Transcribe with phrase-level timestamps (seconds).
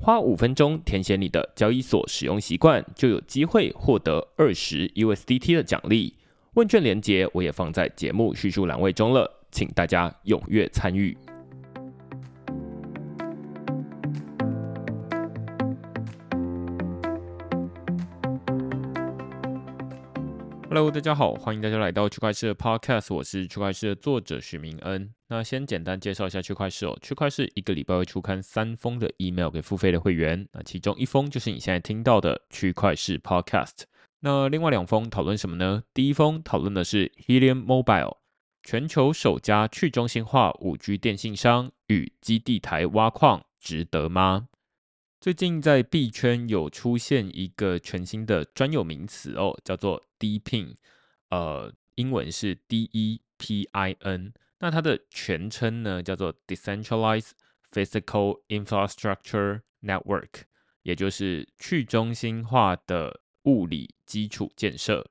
[0.00, 6.14] 花五分钟填写你的交易所使用习惯，就有机会获得二十 USDT 的奖励。
[6.54, 11.16] 问卷连接我也放在节目叙述栏位中了，请大家踊跃参与。
[20.70, 25.14] Hello，大家好，欢迎大家来到区块链的 Podcast，我是区块链的作者许明恩。
[25.28, 33.84] 那先简单介绍一下区块链哦，区块链一个礼拜会出刊三封的 email 给付费的会员，那其中一封就是你现在听到的区块链 Podcast。
[34.20, 35.84] 那另外两封讨论什么呢？
[35.94, 38.18] 第一封讨论的是 Helium Mobile，
[38.62, 44.48] 全球首家去中心化五 G 电信商与基地台挖矿值得吗？
[45.20, 50.76] 最近在币圈有出现一个全新的专有名词哦，叫做 DePIN，
[51.30, 57.30] 呃，英文是 D-E-P-I-N，那它的全称呢叫做 Decentralized
[57.72, 60.42] Physical Infrastructure Network，
[60.84, 65.10] 也就是去中心化的物理基础建设。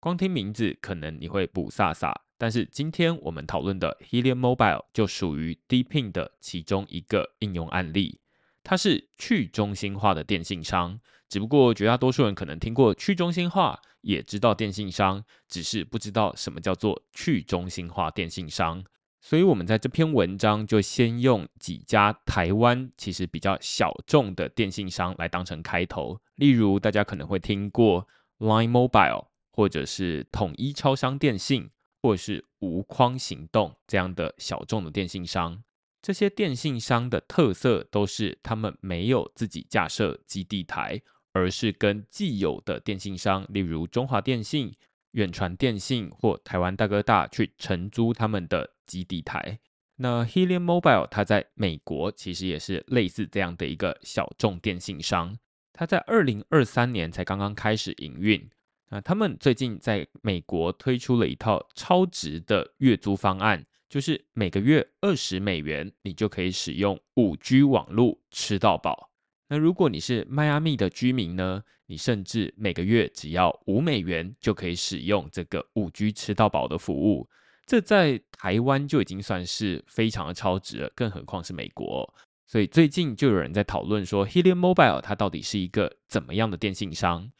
[0.00, 8.18] 光听名字可能你会不飒飒，但是今天我们讨论的 Helium Mobile 就属于 DePIN 的其中一个应用案例。
[8.64, 10.98] 它是去中心化的电信商，
[11.28, 18.82] 只不过绝大多数人可能听过去中心化，也知道电信商，只是不知道什么叫做去中心化电信商。
[19.20, 28.06] 所以，我们在这篇文章就先用几家台湾其实比较小众的电信商来当成开头，例如大家可能会听过
[28.38, 31.70] Line Mobile，或者是统一超商电信，
[32.02, 35.62] 或者是无框行动这样的小众的电信商。
[36.04, 41.00] 这些电信商的特色都是，他们没有自己架设基地台，
[41.32, 44.70] 而是跟既有的电信商，例如中华电信、
[45.12, 49.58] 远传电信或台湾大哥大，去承租他们的基地台。
[49.96, 55.34] 那 Helium Mobile 它在美国其实也是类似这样的一个小众电信商，
[55.72, 58.50] 它在二零二三年才刚刚开始营运。
[58.90, 63.64] 那他们最近在美国推出了一套超值的月租方案。
[63.94, 69.08] 就是每个月二十美元，你就可以使用五 G 网络吃到饱。
[69.46, 71.62] 那如果你是迈阿密的居民呢？
[71.86, 77.28] 你甚至每个月只要五美元就可以使用这个五 G 吃到饱的服务。
[77.66, 82.12] 这在台湾就已经算是非常的超值了，更何况是美国。
[82.48, 87.30] 所以最近就有人在讨论说，Helium Mobile 它到底是一个怎么样的电信商？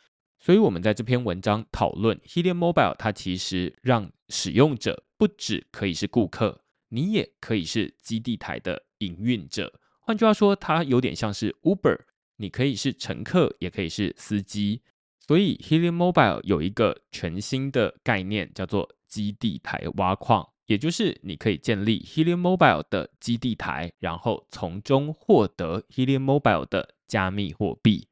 [0.45, 5.03] 所以我们在这篇文章讨论 Helium Mobile，它其实让使用者。
[5.17, 6.61] 不只可以是顾客，
[6.91, 9.73] 你也可以是基地台的营运者。
[10.01, 11.99] 换句话说，它有点像是 Uber，
[12.37, 14.83] 你可以是乘客，也可以是司机。
[15.27, 28.09] 所以 Helium Mobile 有一个全新的概念，叫做基地台挖矿，也就是你可以建立 Helium Mobile 的基地台，然后从中获得 Helium Mobile 的加密货币。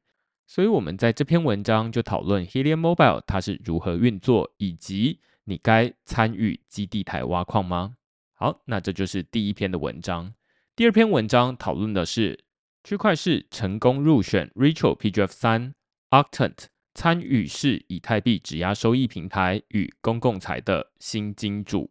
[0.53, 5.19] 所以我们在这篇文章就讨论 Helium Mobile 它是如何运作，以及。
[5.45, 7.95] 你该参与基地台挖矿吗？
[8.35, 10.31] 好，那这就是第一篇的文章。
[10.75, 12.45] 第二篇文章讨论的是
[12.83, 15.73] 区块市成功入选 Rachel PGF 三
[16.11, 21.89] Octant 参与式以太币质押收益平台与公共财的新金主。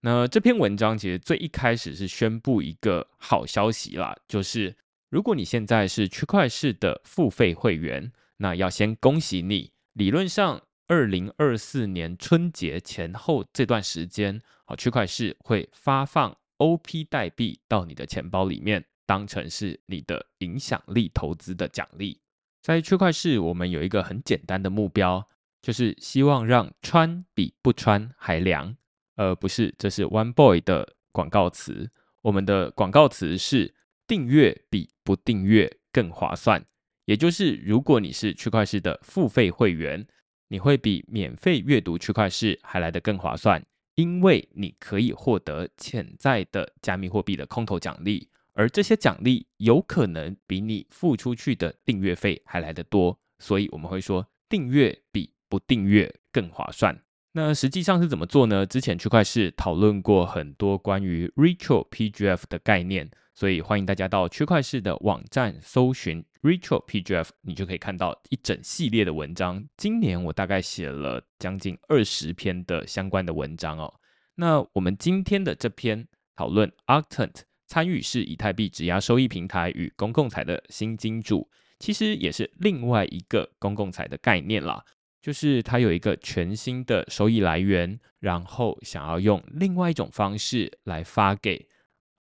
[0.00, 4.74] 那这篇文章其实最一开始是宣布一个好消息啦，就是
[5.10, 10.62] 如果你现在是区块市的付费会员，那要先恭喜你，理论上。
[10.86, 22.20] 二零二四年春节前后这段时间，好，区块市会发放 OP 代币到你的钱包里面，当成是你的影响力投资的奖励。
[22.60, 25.28] 在区块市，我们有一个很简单的目标，
[25.62, 28.76] 就是希望让穿比不穿还凉。
[29.14, 31.88] 呃，不是，这是 One Boy 的广告词。
[32.22, 33.72] 我们的广告词是
[34.10, 36.66] 订阅比不订阅更划算。
[37.04, 40.04] 也就是，如果你是区块市的付费会员。
[40.52, 43.64] 你会比免费阅读区块市还来得更划算，
[43.94, 57.00] 因为你可以获得潜在的加密货币的空投奖励，而这些奖励有可能比你付出去的订阅费还来得多，所以我们会说订阅比不订阅更划算。
[57.32, 58.66] 那实际上是怎么做呢？
[58.66, 69.64] 之前区块市讨论过很多关于 Retro PGF 的概念，所以欢迎大家到区块市的网站搜寻 Retro PGF，你就可以看到一整系列的文章。
[69.76, 73.94] 今年我大概写了将近二十篇的相关的文章哦。
[74.34, 81.48] 那我们今天的这篇讨论 Octant 参与式以太币质押收益平台与公共财的新金主，
[81.78, 84.84] 其实也是另外一个公共财的概念啦。
[85.22, 91.68] 就是它有一个全新的收益来源，然后想要用另外一种方式来发给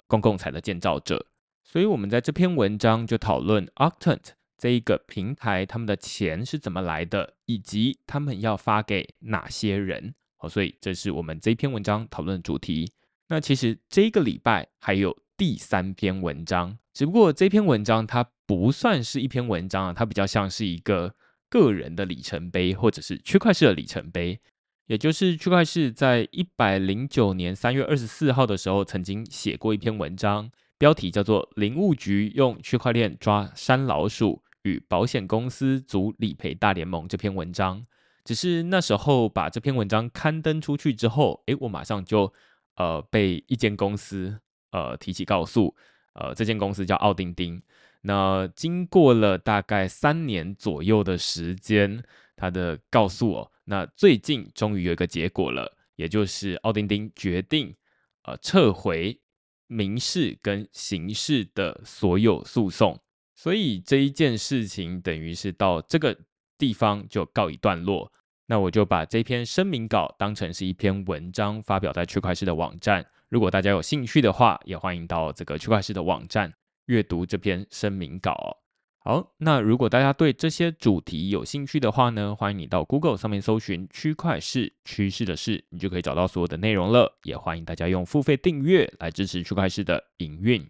[0.08, 1.28] 公共财的建造者，
[1.64, 10.14] 所以我们在这篇文章就讨论 Octant 这一个平台，他们的钱是怎么来的，以及他们要发给哪些人。
[10.36, 12.92] 好，所以这是我们这篇文章讨论的主题。
[13.30, 21.16] 那其实这个礼拜还有第三篇文章，只不过这篇文章它不算是一篇文章啊，它比较像是一个。
[21.50, 24.40] 个人的里程碑，或者是区块链的里程碑，
[24.88, 37.86] 也就是区块链在一百零九年三月二十四号的时候，曾经写过一篇文章，标题叫做《林务局用区块链抓山老鼠与保险公司组理赔大联盟》这篇文章。
[38.24, 42.32] 只是那时候把这篇文章刊登出去之后，诶，我马上就
[42.76, 44.40] 呃被一间公司
[44.72, 45.76] 呃提起告诉，
[46.14, 47.60] 呃，这间公司叫奥丁丁。
[48.02, 52.04] 那经过了大概三年左右的时间，
[52.36, 57.76] 他的告诉我，那最近终于有一个结果了，也就是奥丁丁决定，
[58.24, 59.20] 呃，撤回
[59.68, 62.98] 民事跟刑事的所有诉讼，
[63.36, 66.18] 所以这一件事情等于是到这个
[66.58, 68.12] 地方就告一段落。
[68.48, 73.06] 那我就把这篇声明稿当成是一篇文章，发表在区块链的网站。
[73.28, 76.52] 如果大家有兴趣的话，也欢迎到这个区块链的网站。
[76.90, 78.58] 阅读这篇声明稿。
[78.98, 87.20] 好，那如果大家对这些主题有兴趣的话呢，欢迎你到 Google 上面搜寻“区块市趋势的事”，你就可以找到所有的内容了。
[87.24, 90.68] 也欢迎大家用付费订阅来支持区块市的营运。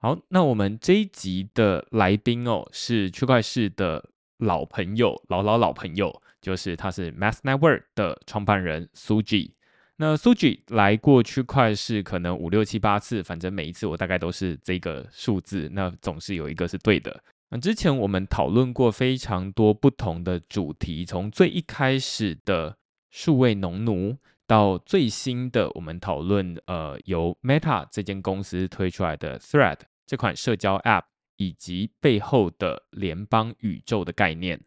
[0.00, 9.54] 好，那我们这一集的来宾哦，是区块市的老朋友，老老老朋友，就是他是 Mass Network 的创办人苏 G。
[9.96, 17.22] 那 Suji 来过区块是可能五六七八次，反正每一次我大概都是这个数字，那总是有一个是对的。
[17.50, 22.76] 那之前我们讨论过非常多不同的主题，从最一开始的
[23.10, 24.16] 数位农奴，
[24.46, 31.04] 到最新的我们讨论呃由 Meta 这间公司推出来的 Thread 这款社交 App，
[31.36, 34.64] 以及背后的联邦宇宙的概念。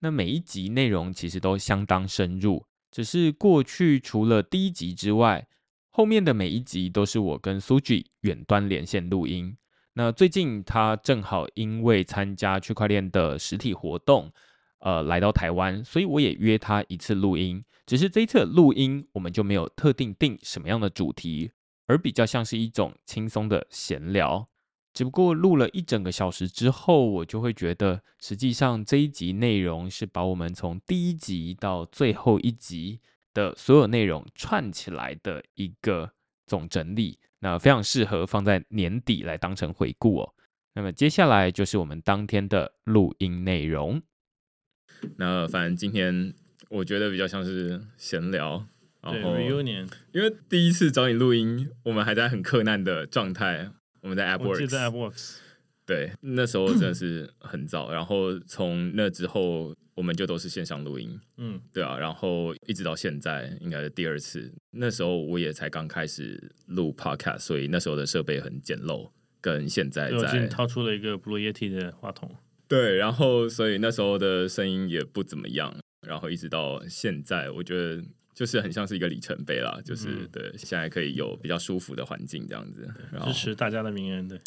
[0.00, 2.64] 那每一集内容其实都相当深入。
[2.92, 5.48] 只是过去除了第一集之外，
[5.90, 9.56] 后面的每一集都是我跟苏 i 远端连线录音。
[9.94, 14.30] 那最近他正好因为参加区块链的实体活动，
[14.80, 17.64] 呃，来到台湾，所以我也约他一次录音。
[17.84, 21.50] 只是这一次录音，我们就没有特定定什么样的主题，
[21.86, 24.48] 而比较像是一种轻松的闲聊。
[24.94, 33.00] 只不过录了一整个小时之后，我就会觉得，实际上这一集内容是把我们从第一集到最后一集
[33.32, 36.12] 的所有内容串起来的一个
[36.46, 40.34] 总整理，那非常适合放在年底来当成回顾哦。
[40.74, 44.02] 那么接下来就是我们当天的录音内容。
[45.16, 46.34] 那反正今天
[46.68, 48.66] 我觉得比较像是闲聊，
[49.00, 53.70] 然后因为第一次找你录音，我们还在很困难的状态。
[54.02, 55.36] 我们在 AppWorks，
[55.86, 72.30] 对，那时候真的是很早，然后从那之后我们就都是线上录音，嗯，对啊，然后一直到现在应该是第二次，那时候我也才刚开始录 Podcast，所以那时候的设备很简陋，跟现在在掏出了一个 Blue Yeti 的话筒，
[72.68, 78.02] 对，然后所以那时候的声音也不怎么样，然后一直到现在，我觉得。
[78.34, 84.40] 就是很像是一个里程碑啦，就是对，现在可以有比较舒服的环境这样子，然后支持大家的名人，对，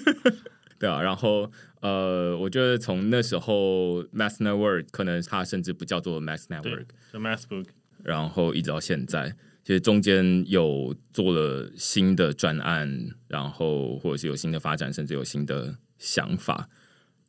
[0.80, 7.66] 对啊，然后呃，我觉得从那时候 Mass Network 可能它甚至不叫做 Mass Network，叫 Massbook，
[8.02, 16.70] 然后一直到现在，其实中间有做了新的专案，然后或者是有新的发展，甚至有新的想法，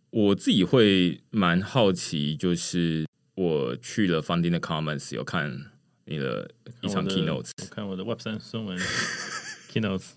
[0.09, 3.05] 我自己会蛮好奇，就是
[3.41, 5.71] 我去了 Funding the Commons 有看。
[6.05, 6.49] 你的
[6.81, 8.77] 一场 keynotes，我看我的 Web 三中文
[9.71, 10.13] keynotes，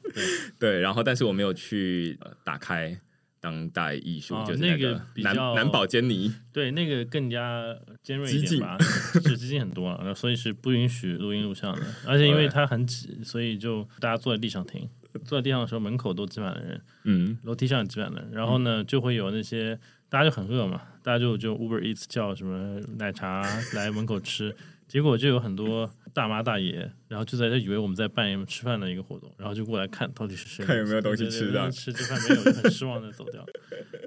[0.59, 2.99] 对，然后但是我没有去打开
[3.39, 6.35] 当代艺术，哦就是那个比较南宝坚尼。
[6.53, 7.63] 对，那个更加
[8.03, 14.89] 尖锐一点吧，是激进很多了，所以是不允许录音录像的， 而且因为它很挤，所以就大家坐在地上听，
[15.25, 19.79] 坐在地上的时候门口都挤满了人，嗯，楼梯上也挤满了人，然后呢就会有那些
[20.15, 23.43] 大家就很饿嘛，大家就就 Uber Eats 叫什么奶茶
[23.73, 24.55] 来门口吃，
[24.87, 33.45] 结果就有很多大妈大爷，然后就在这以为我们在办一个吃饭的一个活动，然后就过来看到底是谁看有没有东西吃的对吃这饭没有，就很失望的走掉，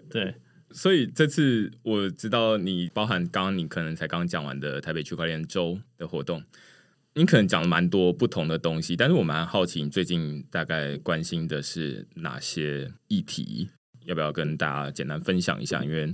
[0.10, 0.34] 对。
[0.72, 6.42] 所以这次我知道你包含刚刚你可能才刚讲完的台北区块链周的活动，
[7.16, 13.72] 你可能讲了蛮多不同的东西，但是我蛮好奇你最近大概关心的是哪些议题？
[14.08, 15.84] 要不要跟大家简单分享一下？
[15.84, 16.12] 因为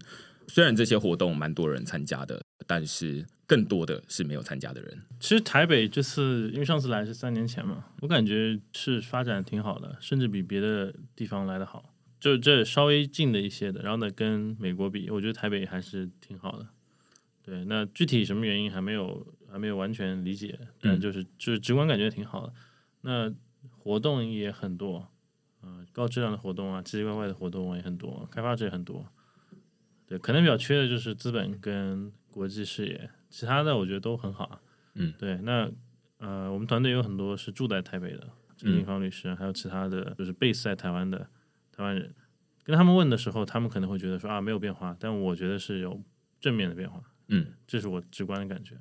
[0.48, 5.00] 虽然这些活动蛮多人参加的，但是更多的是没有参加的人。
[5.20, 11.94] 其实台北这次，因为上次来是三年前嘛，我感觉是发展挺好的，甚至比别的地方来的好。
[12.20, 16.68] 就这稍微近的一些的，然后呢，跟美国比，我觉得台北还是挺好的。
[17.44, 22.54] 对，那具体什么原因还没有还没有完全理解，但就是、就是直观感觉挺好的。
[23.02, 23.34] 那
[23.70, 25.12] 活动也很多，
[25.94, 29.06] 高质量的活动啊，奇奇怪怪的活动也很多，开发者也很多。
[30.06, 34.60] 对，可能比较缺的就是资本跟国际视野，其他的我觉得都很好啊。
[34.96, 35.72] 嗯，对，那
[36.18, 41.28] 呃，我们团队有很多是住在台北的陈金芳律师，还有其他的就是 base 在台湾的
[41.72, 42.14] 台湾人，
[42.64, 46.02] 跟他们问的时候，他们可能会觉得说啊没有变化，但我觉得是有
[46.40, 48.78] 正面的变化，嗯，这是我直观的感觉。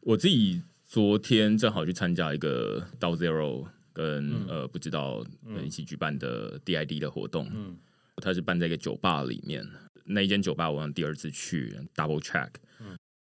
[0.00, 4.46] 我自己昨天正好去参加一个到 Zero 跟、嗯。
[4.48, 7.76] 呃不知道呃一起举办的 DID 的活动，嗯。
[8.16, 9.66] 它是办在一个酒吧里面。
[10.04, 12.48] 那一间酒吧我第二次去 Double Check，、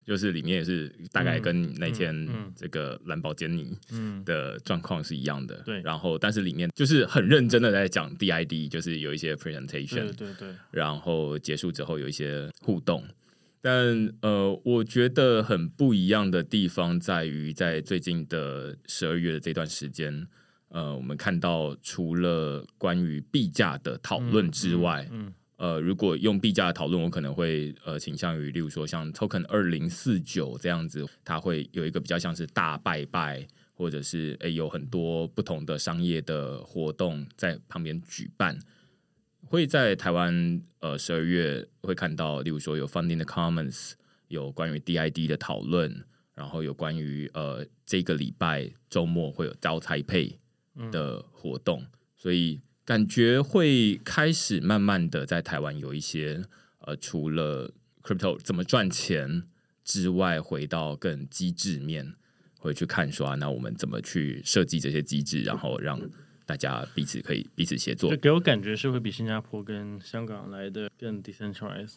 [0.06, 2.30] 就是里面也是大概跟那天嗯。
[2.34, 2.54] 嗯。
[2.56, 4.24] 这个蓝宝坚尼嗯。
[4.24, 5.62] 的状况是一样的。
[5.64, 5.82] 对。
[5.82, 13.04] 然后但是里面就是很认真的在讲 DID，就是有一些 presentation，对对对，然后结束之后有一些互动。
[13.60, 20.26] 但呃，我觉得很不一样的地方在于，在最近的十二月的这段时间，
[20.70, 38.60] 呃，我们看到除了关于币价的讨论之外，嗯呃，如果用币价的讨论，我可能会呃倾向于，例如说像 Token 二零四九这样子，它会有一个比较像是大拜拜，或者是诶有很多不同的商业的活动在旁边举办。
[39.46, 43.94] 会在台湾呃十二月会看到，例如说有 Funding the Commons，
[44.28, 46.04] 有关于 DID 的讨论，
[46.36, 50.38] 然后有关于呃这个礼拜周末会有招财配
[50.92, 56.44] 的活动，所以感觉会开始慢慢的在台湾有一些
[56.80, 59.44] 呃除了 crypto 怎么赚钱
[59.84, 62.16] 之外，回到更机制面，
[62.60, 66.00] 会去看说、啊、那我们怎么去设计这些机制，然后让
[66.46, 68.18] 大家彼此可以彼此协作就。
[68.18, 71.96] 给我感觉是会比新加坡跟香港来的更 decentralized。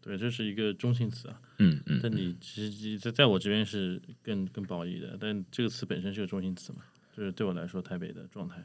[0.00, 1.40] 对，这是一个中性词啊。
[1.58, 6.78] 嗯嗯，但你其实在在我这边是更更褒义的，但这个词本身是个中性词嘛，
[7.18, 8.64] 就是对我来说台北的状态。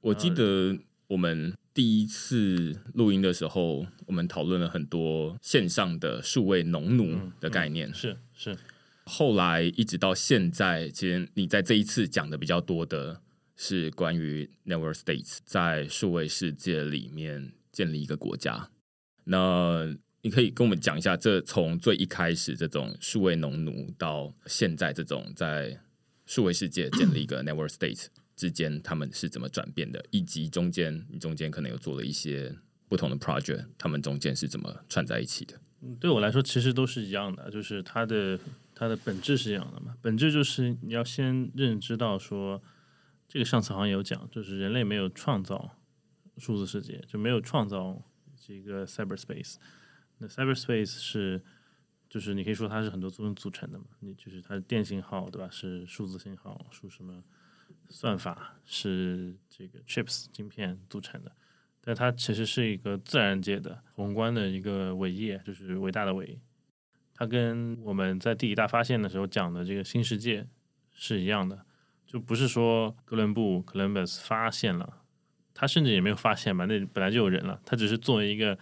[0.00, 0.78] 我记得
[1.08, 7.92] 我们第一次录音的时候，我们讨论了很多线上的数位农奴的概念。
[7.92, 8.56] 是是，
[9.04, 13.20] 后来一直到现在，其实你在这一次讲的比较多的
[13.56, 18.70] 是关于 Network States 在数位世界里面建立一个国家。
[19.24, 25.80] 那你可以跟我们讲一下，这从最一开始这种数位农奴到现在这种在
[26.28, 32.54] 数位世界建立一个 Network state 之间，他们是怎么转变的，以及中间你中间可能有做了一些
[32.86, 35.58] 不同的 project，他们中间是怎么串在一起的？
[35.98, 38.38] 对我来说其实都是一样的，就是它的
[38.74, 39.96] 它的本质是一样的嘛。
[40.02, 42.62] 本质就是你要先认知到说，
[43.26, 45.78] 这个上次好像有讲，就是人类没有创造
[46.36, 48.02] 数字世界，就没有创造
[48.46, 49.54] 这个 cyberspace。
[50.18, 51.42] 那 cyberspace 是
[52.08, 55.48] 就是你可以说它是很多作用组成的嘛，你就是它的电信号对吧？
[55.50, 57.22] 是数字信号，数什么
[57.88, 61.32] 算法是这个 chips 晶片组成的。
[61.80, 66.40] 但它其实是一个自然界的宏观的一个伟业，就是伟大的伟。
[67.14, 70.46] 它跟我们在第一大发现的时候讲的这个新世界
[70.92, 71.64] 是一样的，
[72.06, 75.02] 就不是说哥伦布 （Columbus） 发现了，
[75.54, 78.58] 他甚至也没有发现嘛，那本来就有人了，他只是作为一个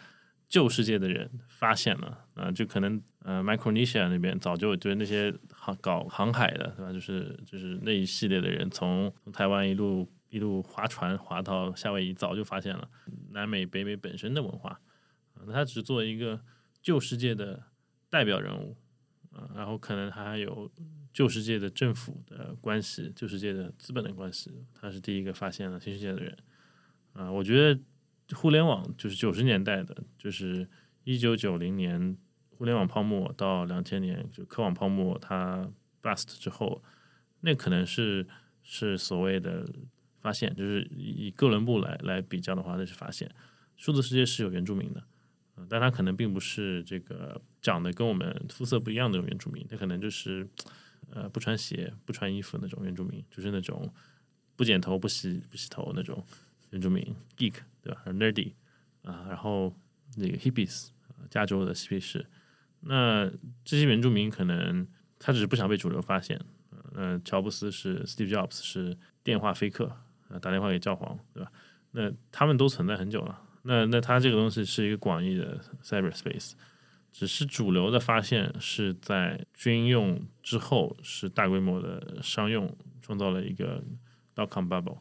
[0.49, 6.93] 旧世界的人发现了啊、就可能呃 Micronesia 那边早就就是那些航搞航海的，对吧？
[6.93, 12.87] 就是就是那一系列的人从从台湾一路一路划船划到夏威夷，早就发现了
[13.31, 14.71] 南美、北美本身的文化。
[15.33, 16.39] 啊那他只作为一个
[16.83, 17.63] 旧世界的
[18.11, 18.77] 代表人物
[19.31, 20.71] 啊，然后可能他还有
[21.13, 26.37] 旧世界的政府的关系、旧世界的资本的关系，他是第一个发现了新世界的人
[27.15, 27.33] 啊。
[27.33, 27.81] 我觉得
[28.35, 30.69] 互联网就是九十年代的，就是
[31.05, 32.17] 一九九零年
[32.57, 35.71] 互联网泡沫到两千年就科网泡沫它
[36.03, 36.83] bust 之后，
[37.41, 38.27] 那可能是
[38.63, 39.69] 是所谓的
[40.21, 43.31] 发现，就是以哥伦布来来比较的话，那是发现
[43.77, 45.05] 数字世界是有原住民的，
[45.57, 50.49] 嗯，但他可能并不是这个长得跟我们肤色不一样的原住民，他可能就是
[51.11, 53.93] 呃不穿鞋不穿衣服那种原住民，就是那种
[54.57, 56.25] 不剪头不洗不洗头那种
[56.71, 58.53] 原住民 geek 对吧？nerdy
[59.03, 59.73] 啊，然后
[60.17, 60.89] 那个 hippies
[61.31, 62.27] 加州的嬉皮士，
[62.87, 63.31] 那
[63.65, 64.87] 这些原住民可能
[65.19, 66.41] 他只是不想被主流发现。
[66.95, 69.95] 呃，乔布斯是 Steve Jobs 是电话飞客，
[70.29, 71.53] 呃，打电话给教皇，对吧？
[71.91, 73.39] 那他们都存在很久了。
[73.63, 76.53] 那那他这个东西是一个广义的 cyberspace，
[77.13, 83.83] 只是主流的发现是在军用之后是大规模的商用，创造了一个
[84.35, 84.99] dot com bubble。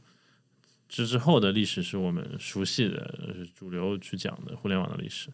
[0.90, 5.30] 之之后的历史是我们熟悉的，是主流去讲的互联网的历史。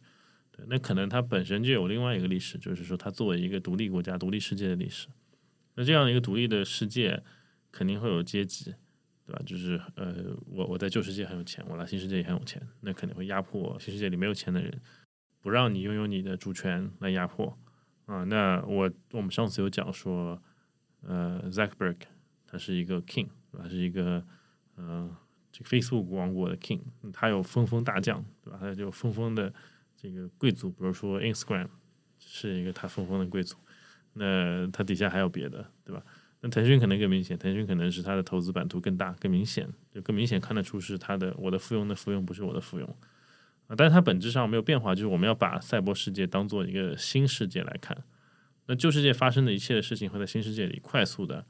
[0.52, 5.08] 对，那可能它本身就有另外一个历史，就是说它作为一个独立国家、独立世界的历史。
[5.76, 7.24] 那这样的一个独立的世界，
[7.72, 8.74] 肯定会有阶级，
[9.26, 9.42] 对吧？
[9.46, 14.82] 就是呃，我我在旧世界很有钱，我来新世界也很有钱，那肯定会压迫新世界里没有钱的人，
[15.40, 17.58] 不让你拥有你的主权来压迫
[18.06, 18.26] 啊。
[18.26, 20.44] 那我我们上次有讲说，
[21.04, 21.96] 呃，Zuckerberg
[22.46, 23.70] 他是一个 king，对吧？
[23.70, 24.22] 是一个
[24.76, 25.10] 呃，
[25.54, 26.82] 这个 Facebook 王国的 king，
[27.14, 28.58] 他有封封大将，对吧？
[28.60, 29.54] 他就封封的
[30.02, 31.68] 这个贵族，比如说 Instagram
[32.18, 33.58] 是一个他封封的贵族。
[34.14, 36.04] 那他底下还有别的，对吧？
[36.42, 42.86] 那腾讯可能更明显，腾讯可能是它的投资版图更大、更明显，就更明显看得出是它的我的附庸的附庸不是我的附庸
[43.68, 43.76] 啊。
[43.78, 47.96] 但是它本质上没有变化，就是我们要把赛博世界当做一个新世界来看。
[48.66, 51.46] 那旧世界发生的一切的事情会在新世界里快速的、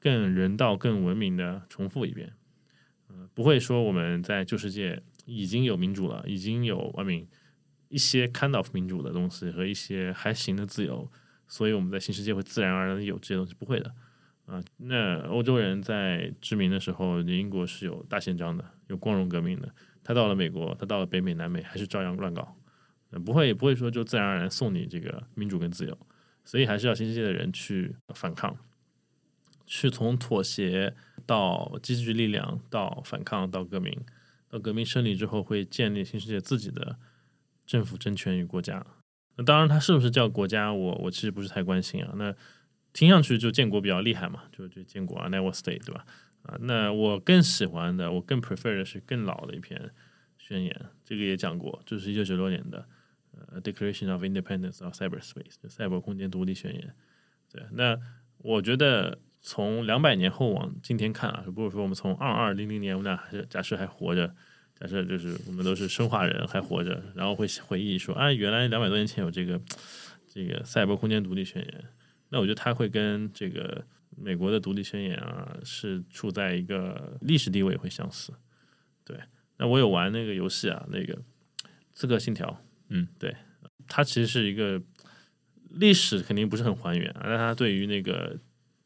[0.00, 2.32] 更人道、更文明的重复一遍。
[3.08, 7.28] 嗯，不会说我们在旧世界已经有民主了，已经有文明
[7.92, 11.08] 一些 kind of 民主的东西和一些还行的自由。
[11.46, 13.94] 所以我们在新世界会自然而然的有这些东西，不会的
[14.46, 14.58] 啊。
[14.78, 19.70] 那欧洲人在殖民的时候，英国是有大宪章的，有光荣革命的。
[20.02, 22.56] 他到了美国，他到了北美、南美，还是照样乱搞，
[23.24, 25.98] 不会不会说就自然而然送你这个民主跟自由。
[26.42, 28.56] 所以还是要新世界的人去反抗，
[29.66, 30.94] 去从妥协
[31.26, 33.94] 到积聚力量，到反抗，到革命，
[34.48, 36.96] 到革命胜利之后，会建立新世界自己的
[37.66, 38.84] 政府、政权与国家。
[39.36, 40.72] 那当然，它是不是叫国家？
[40.72, 42.12] 我我其实不是太关心啊。
[42.16, 42.34] 那
[42.92, 46.04] 听上去就建国比较厉害嘛，就就建国啊，Never Stay，对吧？
[46.42, 49.90] 啊，那我更喜欢的，我更 prefer 的是更老的一篇
[50.36, 52.86] 宣言，这个也讲过，就是一九九六年的
[53.30, 56.94] 呃 Declaration of Independence of Cyberspace，就赛博空间独立宣言。
[57.50, 57.98] 对，那
[58.36, 64.34] 我觉得从两百年后往今天看啊，不是说我们从二二零零年，我们俩还是假设还活着。
[64.82, 69.60] 假设就是我们都是生化人还活着，然后会回忆说啊，原来两百多年前有这个
[70.26, 71.84] 这个赛博空间独立宣言。
[72.30, 78.32] 那我觉得它会跟这个美国的独立宣言啊，是处在一个历史地位会相似。
[79.04, 79.16] 对，
[79.56, 81.14] 那我有玩那个游戏啊，那个
[81.92, 82.48] 《刺客信条》。
[82.88, 83.36] 嗯，对，
[83.86, 84.82] 它其实是一个
[85.70, 88.36] 历史肯定不是很还原，但它对于那个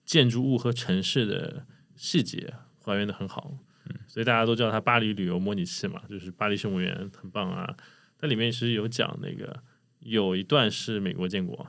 [0.04, 1.64] 建筑物和城市的
[1.96, 3.56] 细节还原的很好。
[4.07, 7.77] 所以大家都叫它巴黎旅游模拟器嘛，就是巴黎圣母院很棒啊。
[8.18, 9.62] 它里面其实有讲那个
[10.01, 11.68] 有一段是美国建国，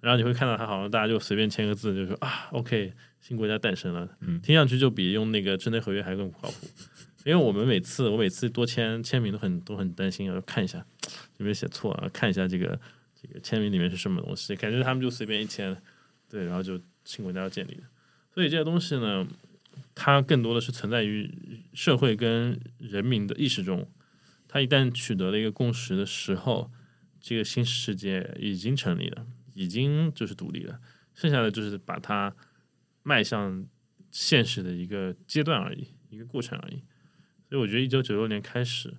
[0.00, 4.06] 然后你会看到它好像大家就随便签个字，就说啊，OK，新国家诞生了。
[4.20, 6.66] 嗯，听上去就比用那个智能合约还更靠谱。
[7.24, 10.84] 因为我们每次我每次多签签名都很都很担心，要看一下
[11.38, 12.78] 有没有写错啊，看一下这个
[13.14, 15.74] 这个签名里面是什么东西，感觉他们就随便一签，
[16.28, 17.82] 对，然后就新国家要建立的。
[18.34, 19.26] 所以这些东西呢。
[19.94, 21.30] 它更多的是存在于
[21.74, 23.90] 社会跟人民的意识中。
[24.46, 26.70] 它一旦取得了一个共识的时候，
[27.20, 30.80] 这个新世界已经成立了，已经就是独立了。
[31.14, 32.34] 剩下的就是把它
[33.02, 33.66] 迈向
[34.10, 36.82] 现实的一个阶段而已，一个过程而已。
[37.48, 38.94] 所以我觉得，一九九六年开始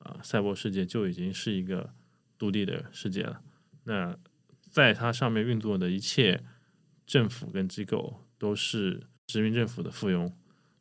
[0.00, 1.94] 啊，赛博世界就已经是一个
[2.36, 3.40] 独立的世界了。
[3.84, 4.18] 那
[4.60, 6.42] 在它上面运作的一切
[7.06, 9.06] 政府跟机构都是。
[9.32, 10.30] 殖民政府的附庸，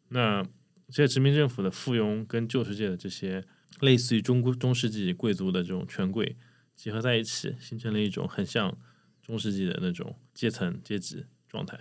[0.10, 0.44] 那
[0.90, 3.46] 这些殖民政府的附庸跟旧世界的这些
[3.80, 6.36] 类似于中中世纪贵族的这种权贵
[6.76, 8.78] 结合在一起，形成了一种很像
[9.22, 11.80] 中世纪的那种阶层阶级状态。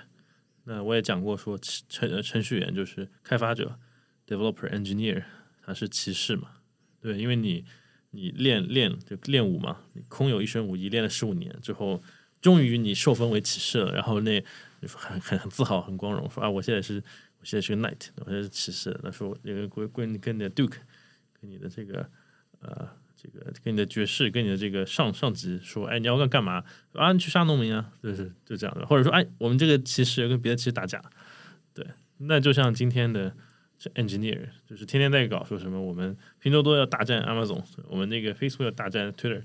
[0.63, 3.77] 那我也讲过，说程程序员就是开发者
[4.25, 5.25] （developer engineer），
[5.65, 6.53] 他是骑士嘛？
[7.01, 7.65] 对，因为你
[8.13, 12.01] 你练练就练武嘛，你空有一身武艺，练了十五年之后，
[12.41, 14.45] 终于你受封为骑士了，然后那。
[14.81, 17.03] 就说很很 很自豪，很光荣，说啊，我现在是，
[17.39, 18.99] 我现在是个 knight，我现在是骑士。
[19.03, 20.79] 那说这个跟跟跟你的 duke，
[21.41, 22.09] 跟你的这个
[22.61, 26.65] 呃，这个跟你的爵士，跟你的这个上上级说，哎，你要干干嘛？
[26.95, 31.03] 啊，你去杀农民啊，就是就这样的，或者说，哎，我们这个骑士跟别的骑士打架，
[31.75, 31.87] 对，
[32.19, 33.35] 那就像今天的
[33.79, 39.43] 这 engineer，就是天天在搞说什么，我们拼多多要大战 Amazon，我们那个 Facebook 要大战 Twitter，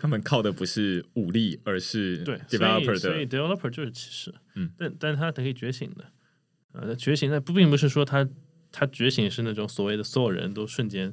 [0.00, 6.04] 他们靠的不是武力，而是对 developer 的，所以 developer 就是骑士，嗯，但但是他可以觉醒的，
[6.72, 8.28] 呃，觉醒，那不并不是说他
[8.70, 11.12] 他觉醒是那种所谓的所有人都瞬间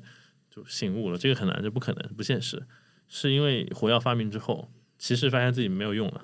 [0.50, 2.64] 就醒悟了，这个很难，这不可能，不现实，
[3.08, 6.22] 是因为火药发明之后，骑士发现自己没有用了，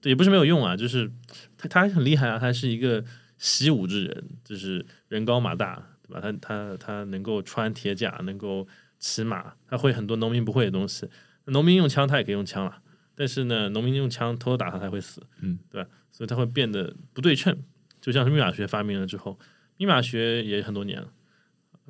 [0.00, 1.10] 对，也不是没有用啊，就是
[1.56, 3.04] 他他很厉害啊，他是一个
[3.36, 6.20] 习武之人，就是人高马大，对吧？
[6.20, 8.66] 他他他能够穿铁甲，能够
[8.98, 11.06] 骑马，他会很多农民不会的东西。
[11.50, 12.82] 农民用枪，他也可以用枪了，
[13.14, 15.88] 但是呢，农民用枪偷偷打他才会死，嗯，对吧？
[16.10, 17.62] 所以他会变得不对称，
[18.00, 19.38] 就像是密码学发明了之后，
[19.76, 21.12] 密码学也很多年了，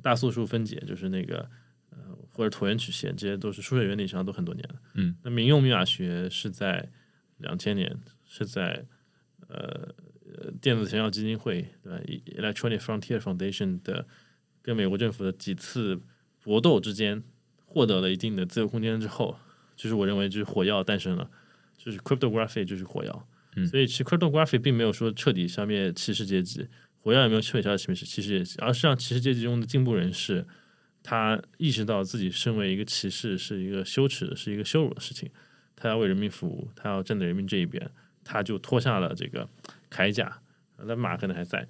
[0.01, 1.49] 大素数分解就是那个
[1.89, 1.97] 呃
[2.31, 6.89] 或者椭圆曲线，这些都是数学原理上都很多年了，嗯，那民用密码学是在
[7.37, 8.85] 两千年，是在
[9.47, 9.89] 呃
[10.37, 11.99] 呃电子钱药基金会对吧
[12.37, 14.05] ？Electronic Frontier Foundation 的
[14.61, 16.01] 跟美国政府的几次
[16.43, 17.23] 搏斗之间
[17.65, 19.37] 获得了一定的自由空间之后。
[19.79, 21.31] 就是我认为，就是火药诞生了，
[21.77, 30.45] 就是 cryptography 就是火药，嗯所以其实 cryptography 并没有说彻底消灭骑士阶级，火药也没有彻底消灭骑士骑士阶级，而是让骑士阶级中的进步人士，
[31.01, 35.31] 他意识到自己身为一个骑士是一个羞耻的，是一个羞辱的事情，
[35.77, 37.89] 他要为人民服务，他要站在人民这一边，
[38.25, 39.47] 他就脱下了这个
[39.89, 40.41] 铠甲，
[40.83, 41.65] 那马可能还在，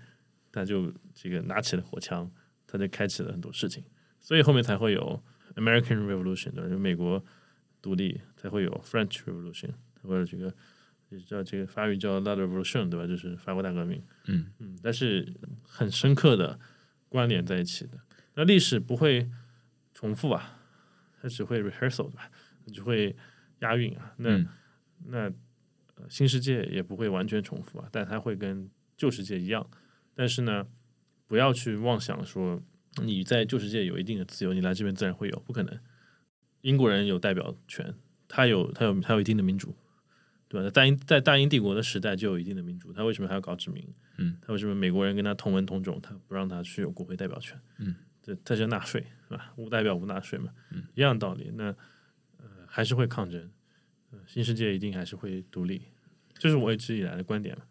[0.51, 2.27] 他就这个拿起了火枪，
[2.65, 3.83] 他就开启了很多事情，
[4.19, 5.21] 所以后面才会有
[5.53, 6.53] American Revolution？
[6.67, 7.23] 就美国。
[7.81, 9.71] 独立才会有 French Revolution，
[10.03, 10.53] 或者这个
[11.09, 13.07] 也叫这个法语叫 La Revolution，对吧？
[13.07, 14.03] 就是法国大革命。
[14.25, 16.59] 嗯嗯，但是很深刻的
[17.07, 17.99] 关联在一起的。
[18.35, 19.29] 那历史不会
[19.93, 20.59] 重复啊，
[21.21, 22.31] 它只会 rehearsal 对吧？
[22.73, 23.15] 只会
[23.59, 24.13] 押韵啊。
[24.17, 24.47] 那、嗯
[25.07, 25.17] 那、
[25.95, 29.67] 呃新世界也不会完全重复啊，但它会跟旧世界一样。
[30.15, 30.67] 但是呢，
[31.27, 32.61] 不要去妄想说
[33.03, 35.79] 你在旧世界有一定的自由，你来这边自然会有，不可能。
[36.61, 37.93] 英国人有代表权，
[38.27, 39.75] 他有他有他有一定的民主，
[40.47, 40.63] 对吧？
[40.63, 43.87] 在大英在大英帝国的时代就有一定的民主，他为什么还要搞殖民？
[44.17, 47.59] 嗯，他为什么美国人跟他同文同种，他不让他去有国会代表权？
[47.77, 49.53] 嗯，这他就纳税是吧？
[49.55, 51.51] 无代表无纳税嘛，嗯，一样道理。
[51.55, 51.65] 那
[52.37, 53.49] 呃还是会抗争，
[54.11, 55.83] 呃新世界一定还是会独立，
[56.33, 57.63] 这是我一直以来的观点嘛。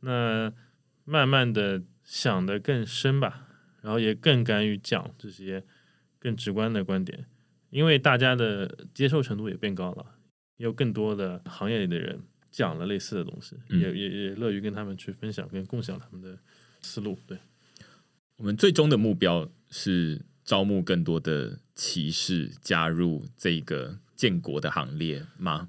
[0.00, 0.52] 那
[1.04, 3.48] 慢慢的想的更深吧，
[3.80, 5.64] 然后也更敢于讲这些
[6.18, 7.26] 更直观的观点。
[7.70, 10.06] 因为大家的接受程度也变高了，
[10.56, 16.38] 也有更多的行业里的人讲了类似的东西，嗯也也也乐于跟他们去分享跟共享他们的
[16.80, 17.18] 思路。
[17.26, 17.38] 对，
[18.36, 25.68] 我们最终的目标是招募更多的骑士加入这个建国的行列吗？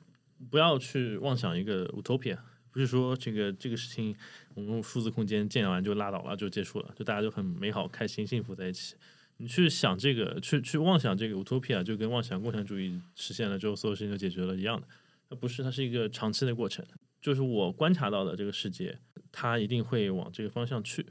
[0.49, 2.37] 不要去妄想一个 utopia，
[2.71, 4.15] 不是说这个这个事情
[4.53, 8.95] 我们用数字空间建完就拉倒了就结束了，就大家就很美好、开心、幸福在一起。
[9.37, 14.87] 你去想这个，去去妄想这个 utopia，就跟妄想共产主义实现了之后所有事情就解决了一样的。
[15.29, 16.85] 它不是，它是一个长期的过程。
[17.19, 18.99] 就是我观察到的这个世界，
[19.31, 21.05] 它一定会往这个方向去。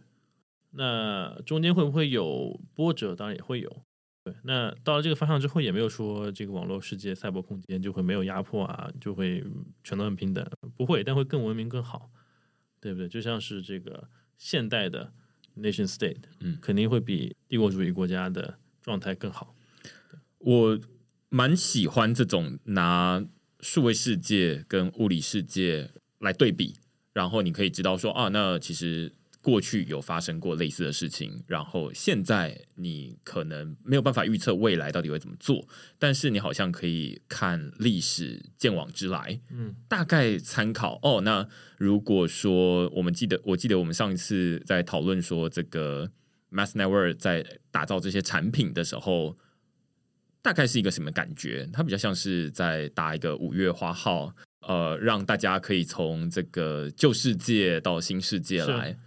[0.70, 3.14] 那中间会不会有波折？
[3.14, 3.82] 当然也会有。
[4.24, 9.44] 对，那到了这个方向之后，也没有说这个网络世界、赛博空间就会没有压迫啊，就会
[9.84, 10.44] 全都很平等，
[10.76, 12.10] 不会，但会更文明更好，
[12.80, 13.08] 对不对？
[13.08, 15.12] 就像是这个现代的
[15.56, 19.54] nation state，嗯肯定会比帝国主义国家的状态更好。
[20.38, 20.78] 我
[21.28, 23.24] 蛮喜欢这种拿
[23.60, 25.90] 数位世界跟物理世界
[26.20, 26.76] 来对比，
[27.12, 29.12] 然后你可以知道说啊，那其实
[29.46, 35.64] 过去有发生过类似的事情，然后现在你可能没有办法预测未来到底会怎么做，
[36.00, 41.20] 但是你好像可以看历史见往知来，嗯，大概参考哦。
[41.20, 46.10] 那如果说我们记得，我记得我们上一次在讨论说这个
[46.50, 49.38] Mass Network 在打造这些产品的时候，
[50.42, 51.70] 大概是一个什么感觉？
[51.72, 58.98] 它比较像是在搭一个五月花号，呃，让大家可以从这个旧世界到新世界来，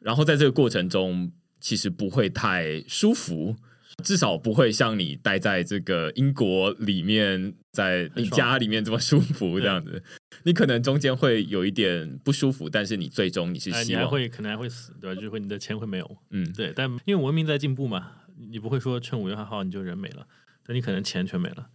[0.00, 3.56] 然后在这个过程中，其实不会太舒服。
[4.04, 10.00] 至少不会像你待在这个英国里面，在你家里面这么舒服这样子。
[10.44, 15.14] 你可能中间会有一点不舒服，但是你最终你是哎，希望，你还会可能还会死，对吧？
[15.16, 16.72] 就是会你的钱会没有，嗯，对。
[16.76, 20.28] 但因为文明在进步嘛，你不会说趁五月二号你就人没了，
[20.64, 21.68] 但你可能钱全没了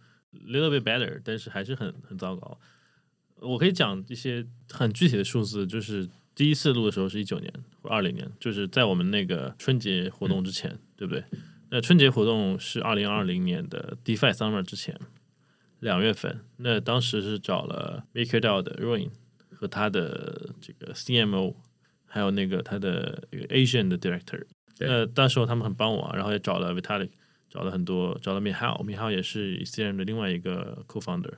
[0.48, 2.58] ，little bit better，但是还是很很糟糕。
[3.40, 11.22] 我可以讲一些很具体的数字，就是第一次录的时候是一九年或二零年，就是在我们那个春节活动之前，对不对？
[11.70, 14.98] 那春节活动是二零二零年的 DeFi Summer 之前
[15.80, 19.10] 两月份，那当时是找了 MakerDAO 的 Ruin
[19.50, 21.54] 和他的这个 CMO，
[22.06, 24.44] 还有那个他的一个 Asian 的 Director。
[24.76, 27.10] 对那当时候他们很帮我啊，然后也找了 Vitalik，
[27.48, 31.34] 找了很多，找了 Mihal，Mihal 也是 Ethereum 的另外一个 Co-founder。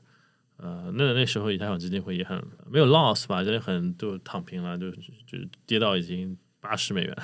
[0.58, 7.16] 呃，那那时候以太坊基金会也很没有 loss 吧，就是很就躺平了，就就跌到已经八十美元，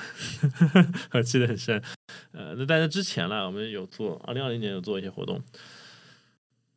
[1.11, 1.81] 我记得很深。
[2.31, 5.41] 呃，那但是之前呢，我们有做二零二零年有做一些活动，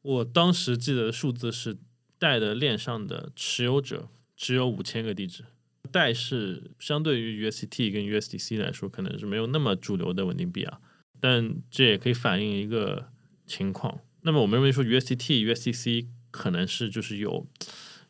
[0.02, 1.76] 我当时记得数字是
[2.18, 5.44] 带的链上的持有者只有五千个地址，
[5.92, 10.80] 带是相对于 USDT 跟 USDC 来说，可能是没有那么主流的稳定币啊，
[11.20, 13.10] 但这也可以反映一个
[13.46, 14.00] 情况。
[14.22, 17.46] 那么我们认为说 USDT、USDC 可能是就是有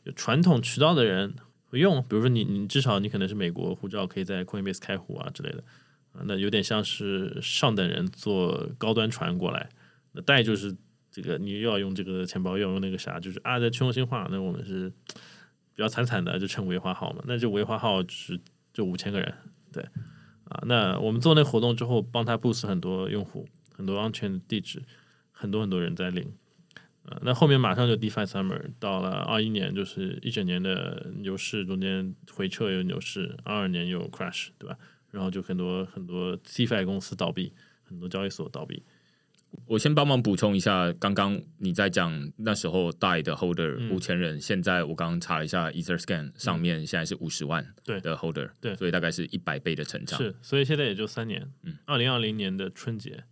[0.03, 1.35] 有传统渠道的人
[1.71, 5.65] 会用，比如说你你至少你可能是美国护照，可以在 Coinbase 开户啊之类的，
[6.13, 9.69] 啊，那有点像是上等人坐高端船过来，
[10.13, 10.77] 那带就是
[11.11, 14.91] 这个你又要用这个钱包，又要用那个啥，就是啊在去中心化，那我们是
[15.75, 18.41] 比较惨惨的，就称维华号嘛，那就维华号是
[18.73, 19.33] 就五千个人，
[19.73, 19.85] 对。
[20.49, 24.81] 啊，那我们做那活动之后，帮他 boost 很多用户，很多安全地址，
[25.33, 26.33] 很多很多人在领。
[27.09, 34.77] 呃，那后面马上就 DeFi Summer 到了二一年，就是一整年的牛市，中间回撤有牛市，二二年有 crash，对吧？
[35.11, 37.53] 然后就很多很多 DeFi 公司倒闭，
[37.85, 38.83] 很多交易所倒闭。
[39.65, 50.19] 我先帮忙补充一下，刚刚你在讲那时候带的 holder 嗯五千人，现在我刚刚查了一下 EtherScan 上面现在是五十万对的 holder，对所以大概是一百倍的成长。
[50.19, 51.49] 是，所以现在也就三年。
[51.63, 53.25] 嗯，二零二零年的春节，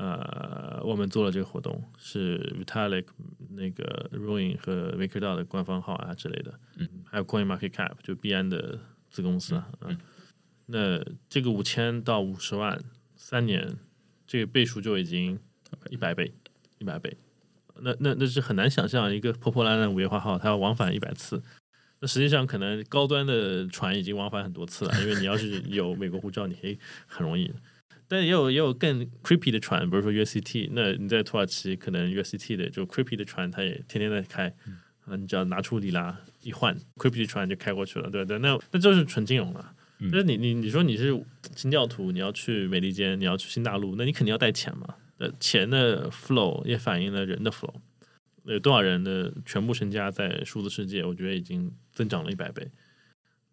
[0.00, 3.04] 呃，我们做了这个活动，是 Vitalik
[3.50, 8.78] 那个 Ruin 和 MakerDAO 的官方号啊之类的，嗯，还有 CoinMarketCap 就币安的
[9.10, 9.98] 子公司啊，嗯，
[10.64, 12.82] 那这个五千到五十万
[13.14, 13.76] 三年，
[14.26, 15.38] 这个倍数就已经
[15.90, 16.32] 一百倍，
[16.78, 17.14] 一百倍。
[17.82, 21.42] 那那那是很难想象，一个破破烂烂五月花号，它要往返一百次。
[21.98, 27.52] 那实际上可能高端的船已经往返很多次了，因为你要是有美国护照，你可以很容易。
[28.10, 34.52] 但也有也有更 creepy 的船，比如说 USCT，那你在土耳其可能 USCT 的就 creepy 的船，它也天天在开，
[35.04, 39.74] 啊，你只要拿出里拉一换，creepy 的船就开过去了，对对，那那就是纯金融了。
[40.00, 44.96] 嗯就是你你你说你是清教徒，你要去美利坚，你要去新大陆，那你肯定要带钱嘛。
[45.18, 47.74] 呃，钱的 flow 也反映了人的 flow。
[48.44, 51.04] 有多少人的全部身家在数字世界？
[51.04, 52.66] 我觉得已经增长了一百倍。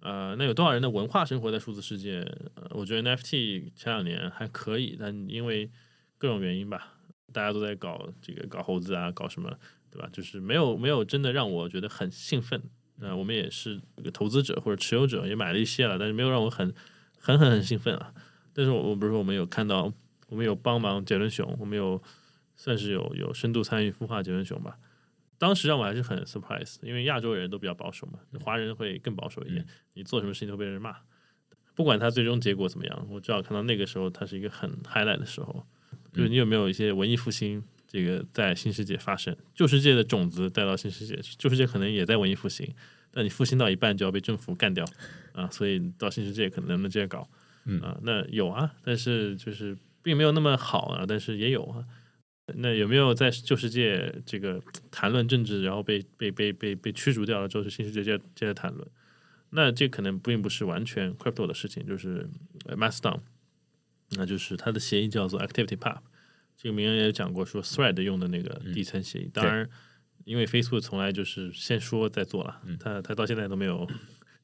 [0.02, 2.26] 呃，那有多少人的文化生活在数字世界？
[2.72, 5.70] 我觉得 NFT 前两年还可以，但因为
[6.18, 6.94] 各种原因吧，
[7.34, 9.50] 大家都在搞这个搞猴子啊，搞什么，
[9.90, 10.08] 对吧？
[10.14, 12.62] 就是没有没有真的让我觉得很兴奋。
[13.00, 16.74] 那、我们也是这个投资者或者持有者，也买了一些了，但是没有让我很
[17.20, 18.14] 很很很兴奋啊。
[18.54, 19.92] 但是我我比如说我们有看到，
[20.30, 22.02] 我们有帮忙杰伦熊，我们有
[22.56, 24.78] 算是有有深度参与孵化杰伦熊吧。
[25.38, 29.66] 当时让我还是很 surprise，因为亚洲人都比较保守嘛，华人会更保守一点。
[29.94, 30.96] 你做什么事情都被人骂，
[31.76, 35.66] 不管他最终结果怎么样，我至少看到那个时候，他是一个很 highlight 的时候。
[36.14, 42.74] 就是你有没有一些文艺复兴，这个在新世界发生，旧世界的种子带到新世界，旧世界可能也在文艺复兴，
[43.12, 44.84] 但你复兴到一半就要被政府干掉
[45.34, 47.30] 啊，所以到新世界可能能接着搞
[47.66, 47.96] 嗯啊。
[48.02, 51.86] 那有啊，但是就是并没有那么好啊，但是也有啊。
[52.56, 58.88] 那有没有在旧世界这个谈论政治，然后被被被被被驱逐掉了之后，是新世界接接着谈论？
[59.50, 62.30] 那这可能并不是完全 crypto 的事情，就是
[62.66, 63.20] 呃 Mastodon，
[64.12, 65.98] 那就是它的协议叫做 Activity Pub。
[66.56, 69.30] 这个名人也有讲过，说 Thread 用的那个底层协议。
[69.34, 69.70] 当然，
[70.26, 73.88] 因为 Facebook 从来就是先说再做了，它它到现在都没有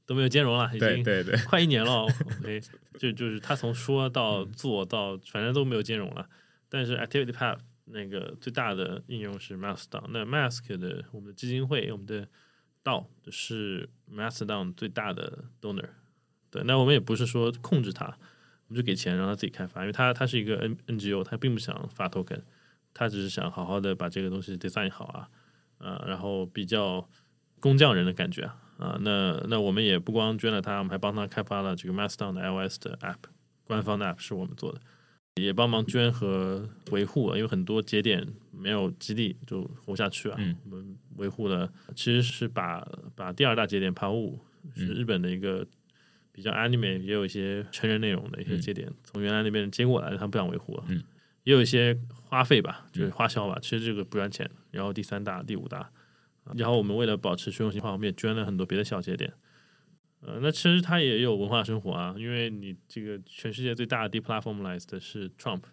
[0.06, 2.04] 都没有兼容了，已经对对对， 快一年了。
[2.39, 2.62] OK，
[3.00, 6.30] 就就是他从说到做到，反正都没有兼容了。
[6.70, 10.06] 但是 Activity Pub 那个最大的应用是 Mastodon。
[10.10, 12.28] 那 Mask 的我们的基金会，我们的
[12.82, 15.89] 道是 Mastodon 最大的 donor。
[16.50, 22.41] 对，那我们也不是说控制它，我们就给钱让他自己开发，因为他他是一个 N NGO，他并不想发 token，
[22.93, 25.30] 他只是想好好的把这个东西 design 好啊，
[25.80, 27.10] 啊，然后比较
[27.60, 33.17] 工匠人的感觉啊，啊，那那我们也不光捐了他，我们还帮他开发了这个 Mastodon 的 iOS 的 app，
[33.63, 34.80] 官方的 app 是我们做的。
[35.41, 40.36] 也帮忙捐和维护了，因为很多节点没有基地就活下去啊。
[40.39, 44.39] 嗯我们维护了，其实是把把第二大节点 p a 五
[44.76, 45.65] 是日本的一个
[46.32, 50.84] 比较 anime，也有一些成人内容的一些节点，从原来那边接过来，他们不想维护了。
[50.88, 51.04] 嗯
[51.43, 54.50] 也有一些花费吧，就是花销吧，其实这个不赚钱。
[54.72, 55.91] 然后第三大、第五大，
[56.56, 59.34] 然后我们为了保持去中心化，我们也捐了很多别的小节点。
[60.26, 65.64] 呃，那其实它也有文化生活啊，因为你这个全世界最大的 deplatformized 的是 Trump，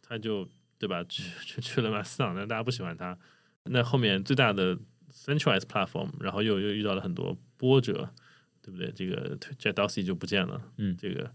[0.00, 3.18] 他就对吧去去去了马斯党，那大家不喜欢他。
[3.64, 4.76] 那后面最大的
[5.10, 8.08] centralized platform，然后又又遇到了很多波折，
[8.62, 8.90] 对不对？
[8.92, 11.30] 这个 Jack Dorsey 就不见了，嗯这个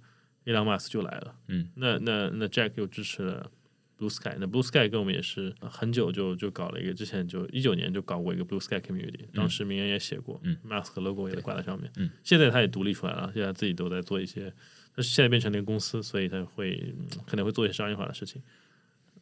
[0.46, 3.52] Elon Musk 就来了，嗯，那那那 Jack 又支持了
[3.98, 14.54] Blue Sky，那 Blue Sky 跟我们也是很久就就搞了一个，之前就一九年就搞过一个 Blue Sky Community，当时名人也写过，嗯，Mask logo 也挂在上面，嗯，现在他也独立出来了，现在自己都在做一些，
[14.96, 18.42] 但是现在变成了一个公司，所以他会嗯可能会做一些商业化的事情。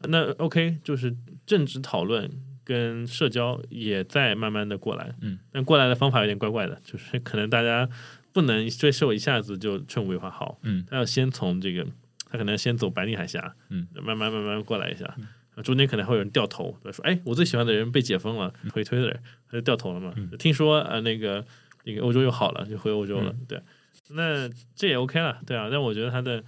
[0.02, 2.30] 那 OK，就是政治讨论
[2.64, 7.90] 跟社交也在慢慢的过来，嗯，但过来的方法有点怪怪的，就是可能大家
[8.34, 11.88] 不能接受一下子就趁五为好，嗯，他要先从这个，
[12.36, 15.16] 他可能先走白令海峡，嗯，慢慢慢慢过来一下，
[15.64, 21.46] 中间可能会有人掉头，对吧说哎，我最喜欢的人被解封了，回推的人他就掉头了嘛，听说呃那个
[21.86, 23.62] 那个欧洲又好了，就回欧洲了，对，
[24.10, 26.44] 那这也 OK 了，对啊，但我觉得他的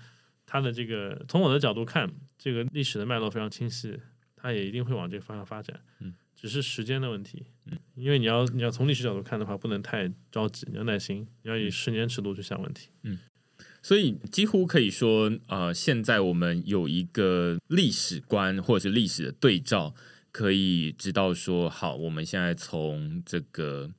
[0.46, 3.98] 他的这个从我的角度看，这个历史的脉络非常清晰，
[4.36, 12.90] 他也一定会往这个方向发展，嗯，只是时间的问题，嗯，因为你要你要从历史角度看的话，不能太着急，你要耐心，你要以十年尺度去想问题，
[13.88, 19.96] 所以几乎可以说，呃，现在我们有一个历史观或者是历史的对照，
[20.30, 23.90] 可以知道说，好，我们现在从这个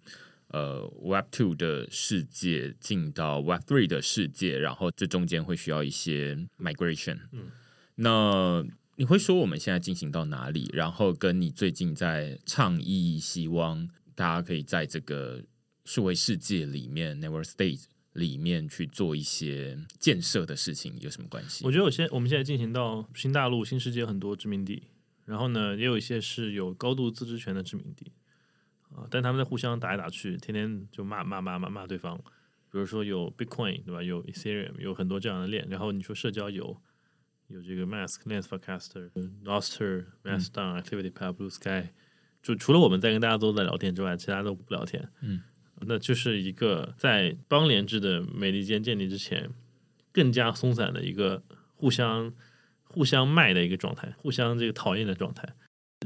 [0.48, 7.20] 呃 Web Two 的世界进到 Web Three 的世界，然后这中间会需要一些 migration。
[7.32, 7.46] 嗯，
[7.94, 8.62] 那
[8.96, 10.68] 你会说我们现在进行到哪里？
[10.74, 15.42] 然后跟你最近在倡议，希望大家可以在这个
[15.86, 17.84] 数位世界里面 Never State
[18.18, 21.64] 里面去做一些建设的事情有什么关系？
[21.64, 24.82] 我觉得我现我们现在进行到新大陆、新世界很多殖民地，
[25.24, 28.12] 然后呢，也有一些是有高度自治权的殖民地
[28.90, 32.20] 啊，但他们在互相打来打去，天天就骂骂骂骂骂对方。
[32.70, 34.02] 比如说有 Bitcoin 对吧？
[34.02, 35.66] 有 Ethereum，有很多这样的链。
[35.70, 36.76] 然后你说社交有
[37.46, 39.10] 有这个 Mask、Lens Forecaster、
[39.42, 41.88] Noster、Mastodon、ActivityPub、Blue Sky，
[42.42, 45.08] 就除了我们在跟大家都在聊天之外，其他都不聊天。
[45.22, 45.40] 嗯，
[45.86, 49.50] 那就是一个在邦联制的美利坚建立之前，
[50.12, 51.42] 更加松散的一个
[51.74, 52.32] 互相
[52.82, 55.48] 互相卖的一个状态，互相这个讨厌的状态。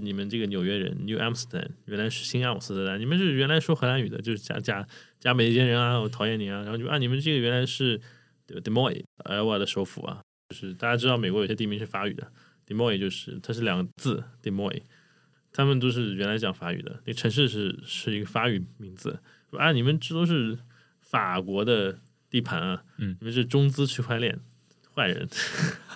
[0.01, 4.87] 你们这个纽约人 New Amsterdam 原来是新阿姆斯特丹，你们是原来说荷兰语的，就是假假
[5.21, 7.99] 假美利坚人啊，我讨厌你啊，然后就啊你们这个原来是
[8.49, 12.33] Des Moines 埃尔瓦的首府啊，就是大家知道美国有些地名是法语的
[12.67, 14.81] ，De Moi 就是它是两个字 De Moi，
[15.53, 19.21] 他们都是原来讲法语的，那城市是是一个法语名字，
[19.59, 20.59] 啊你们这都是
[21.01, 21.99] 法国的
[22.31, 24.39] 地盘啊，嗯你们是中资区块链
[24.95, 25.29] 坏人，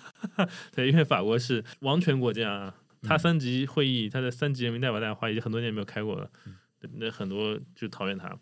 [0.74, 2.74] 对，因为法国是王权国家啊。
[3.02, 6.28] 他三级会议，他的三级人民代表大会已经很多年没有开过了，
[6.94, 8.36] 那很多就讨厌他。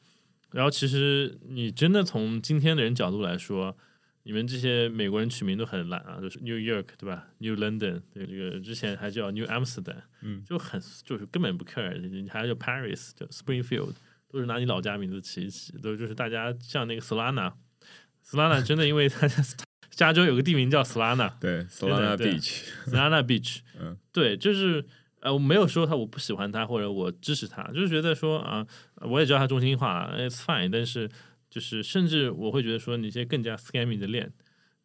[0.53, 3.77] 然后其实你真的从今天的人角度来说，
[4.23, 13.93] 你们这些美国人取名都很懒啊，就是 New York 对吧？New London 对这个之前还叫 New Amsterdam，嗯，就很就是根本不 care，你还叫 Paris 叫 Springfield，
[14.35, 19.29] 都是拿你老家名字起一起，都就是大家像那个 Solana，Solana 真的因为他
[19.91, 24.85] 加州有个地名叫 Solana，对，Solana Beach，Solana Beach， 嗯，对，就是
[25.21, 28.67] 呃，我没有说他我不喜欢他或者我支持他，就是觉得说啊、
[29.03, 31.09] 我也知道他中心化，it's fine，但是
[31.49, 34.33] 就是甚至我会觉得说你一些更加 scammy 的链，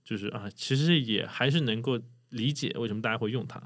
[0.04, 3.60] 就是啊，其实也还是能够理解为什么大家会用它，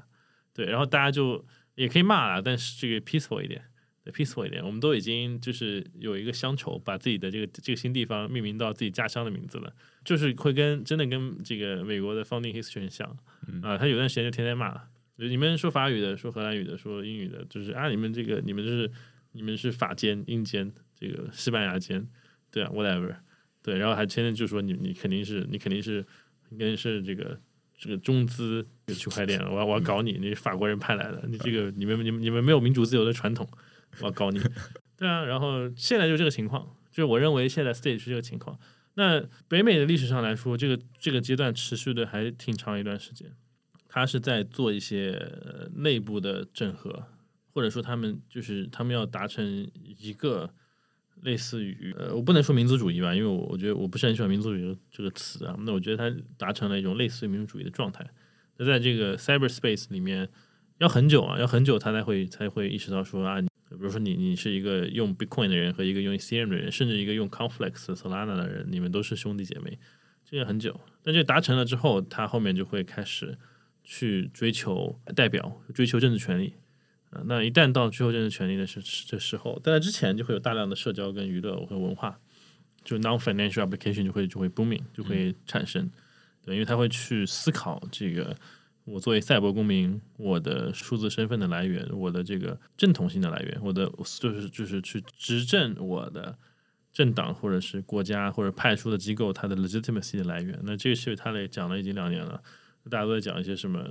[0.54, 1.44] 对，然后大家就
[1.74, 3.62] 也可以骂了，但是这个 peaceful 一点。
[4.04, 9.72] 对 peaceful 一点，我们都已经就是有一个乡愁，把自己的这个这个新地方命名到自己家乡的名字了，
[10.04, 13.08] 就是会跟真的跟这个美国的 founding history 很像
[13.62, 13.78] 啊。
[13.78, 14.74] 他有段时间就天天骂，
[15.16, 18.90] 就你们说法语的，说荷兰语的，说英语的，就是啊，你们这个你们就是
[19.32, 22.06] 你们是法奸、英奸，这个西班牙奸，
[22.50, 23.16] 对啊，whatever，
[23.62, 26.04] 对，然后还天天就说你你肯定是你肯定是
[26.50, 27.40] 你肯定是这个
[27.78, 33.48] 这个中资这个区块链，我要我要搞你，你是法国人派来的，你这个你们你们你们没有民主自由的传统。
[34.00, 34.40] 我要搞你，
[34.96, 38.58] 对啊，然后现在就这个情况，就是我认为现在 stage 是这个情况。
[38.94, 43.28] 那北美的历史上来说，这个这个阶段持续的还挺长一段时间，
[43.88, 45.20] 他是在做一些
[45.74, 47.04] 内部的整合，
[47.52, 50.48] 或者说他们就是他们要达成一个
[51.22, 55.56] 类似于呃，我不能说民族主义吧，因为我我觉得我不是很喜欢民族主义这个词啊。
[55.60, 58.08] 那我觉得它达成了一种类似于民主主义的状态。
[58.58, 60.28] 那在这个 cyberspace 里面，
[60.78, 63.40] 要很久啊，要很久他才会才会意识到说啊。
[63.74, 69.78] 比如说你你是一个用 Bitcoin 的人和一个用 Ethereum 的人，甚至一个用 Complex、Solana 的人，你们都是兄弟姐妹，
[70.24, 70.80] 这个很久。
[71.02, 73.36] 但这达成了之后，他后面就会开始
[73.82, 76.54] 去追求代表，追求政治权利。
[77.10, 82.18] 啊、那一旦到追求政治权利的时这时候，在之前就会有大量的社交跟娱乐和文化，
[82.82, 85.88] 就 non-financial application 就会就会 booming 就会产生。
[86.44, 88.36] 对，因为他会去思考这个
[88.84, 96.36] 我作为赛博公民，我的数字身份的来源，我的这个正统性的来源，我的就是就是去执政我的
[96.92, 100.58] 政党或者是国家或者派出的机构它的 legitimacy 的来源。
[100.64, 102.42] 那这个是他来讲了已经两年了，
[102.90, 103.88] 大家都在讲一些什么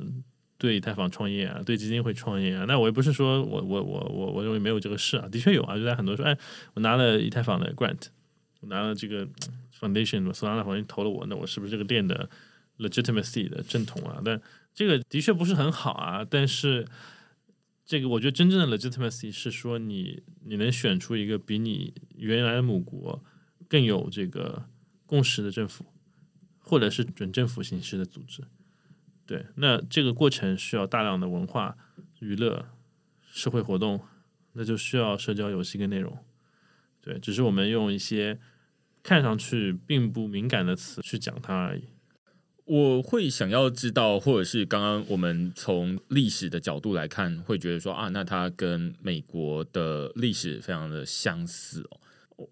[0.59, 2.65] 对以太坊创业啊，对基金会创业啊。
[2.67, 6.37] 那我也不是说我我我我我认为没有这个事啊，的确有啊，就在很多说，哎，
[6.75, 7.99] 我拿了以太坊的 grant，
[8.61, 9.27] 我拿了这个
[9.77, 12.29] foundation，索拉纳好像投了我，那我是不是这个店的
[12.77, 14.21] legitimacy 的正统啊？
[14.23, 14.39] 但
[14.73, 16.87] 这个的确不是很好啊，但是
[17.85, 23.23] 这个我觉得真正的 legitimacy 是说你你能选出一个比你原来的母国
[23.67, 24.65] 更有这个
[25.05, 25.85] 共识的政府，
[26.59, 28.43] 或者是准政府形式的组织。
[29.25, 31.77] 对，那这个过程需要大量的文化、
[32.19, 32.67] 娱乐、
[33.31, 34.01] 社会活动，
[34.53, 36.17] 那就需要社交游戏跟内容。
[36.99, 38.39] 对，只是我们用一些
[39.01, 41.83] 看上去并不敏感的词去讲它而已。
[42.65, 51.99] 我会想要知道，或者是刚刚我们从历史的角度来看，会觉得说啊，那它跟美国的历史非常的相似哦。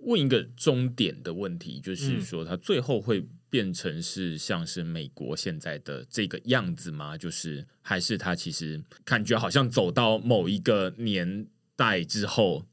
[0.01, 7.17] 问一个终点的问题，就是说它最后会变成是像是美国现在的这个样子吗？
[7.17, 11.47] 就是还是它其实感觉好像走到某一个年
[11.77, 12.65] 代之后，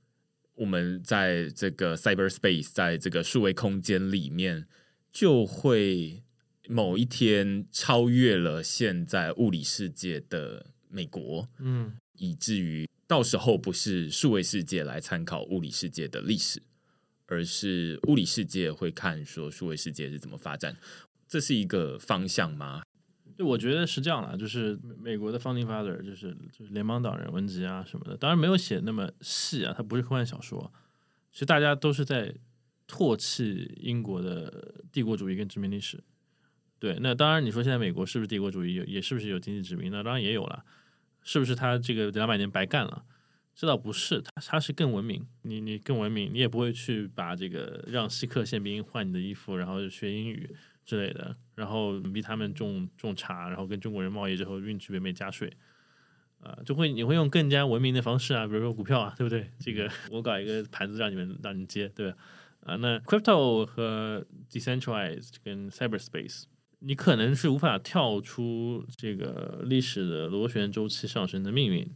[0.56, 4.66] 我们在这个 cyberspace，在这个数位空间里面
[5.12, 6.24] 就会。
[6.70, 16.62] 某一天超越了现在物理世界的美国，嗯，以至于到时候不是数位世界来参考物理世界的历史，
[17.24, 20.76] 而是物理世界会看说数位世界是怎么发展，
[21.26, 22.82] 这是一个方向吗？
[23.34, 30.70] 对，我觉得是这样啦，就是美国的 founding father 就是就是联邦党人文集啊什么的，当然没有写那么细啊，它不是科幻小说，
[31.32, 32.34] 其实大家都是在
[32.86, 36.04] 唾弃英国的帝国主义跟殖民历史。
[36.78, 38.74] 对，那当然，你说现在美国是不是帝国主义？
[38.74, 39.90] 有也是不是有经济殖民？
[39.90, 40.64] 那当然也有了，
[41.22, 43.04] 是不是他这个两百年白干了？
[43.54, 45.26] 这倒不是，他他是更文明。
[45.42, 50.48] 你你更文明，你也不会去把这个让锡克宪兵换你的衣服，然后学英语
[50.84, 55.52] 之类的，然后逼他们种种茶，然后跟中国人贸易之后运去北美加税，
[56.40, 59.50] 啊，就会你会用更加文明的方式啊，比如说股票啊，对不对？
[59.58, 62.16] 这个我搞一个盘子让你们让你接，对吧？
[62.60, 66.44] 啊，那 crypto 和 decentralized 跟 cyberspace。
[66.80, 71.88] 你可能是无法跳出这个历史的螺旋周期上升的命运，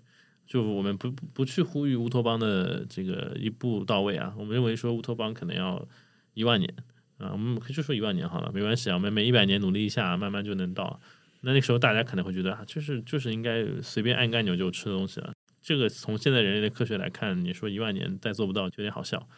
[0.47, 5.87] 就我们不不去呼吁乌托邦的这个一步到位啊，我们认为说乌托邦可能要
[6.35, 6.75] 一万年
[7.19, 11.01] 啊，我们可以就说一万年好了，没关系啊，我们每一百年努力一下，慢慢就能到。
[11.43, 15.33] 那那时候大家可能会觉得啊，就是就是应该随便按个按钮就吃东西了。
[15.61, 19.29] 这个从现在人类的科学来看，你说一万年再做不到，就有点好笑。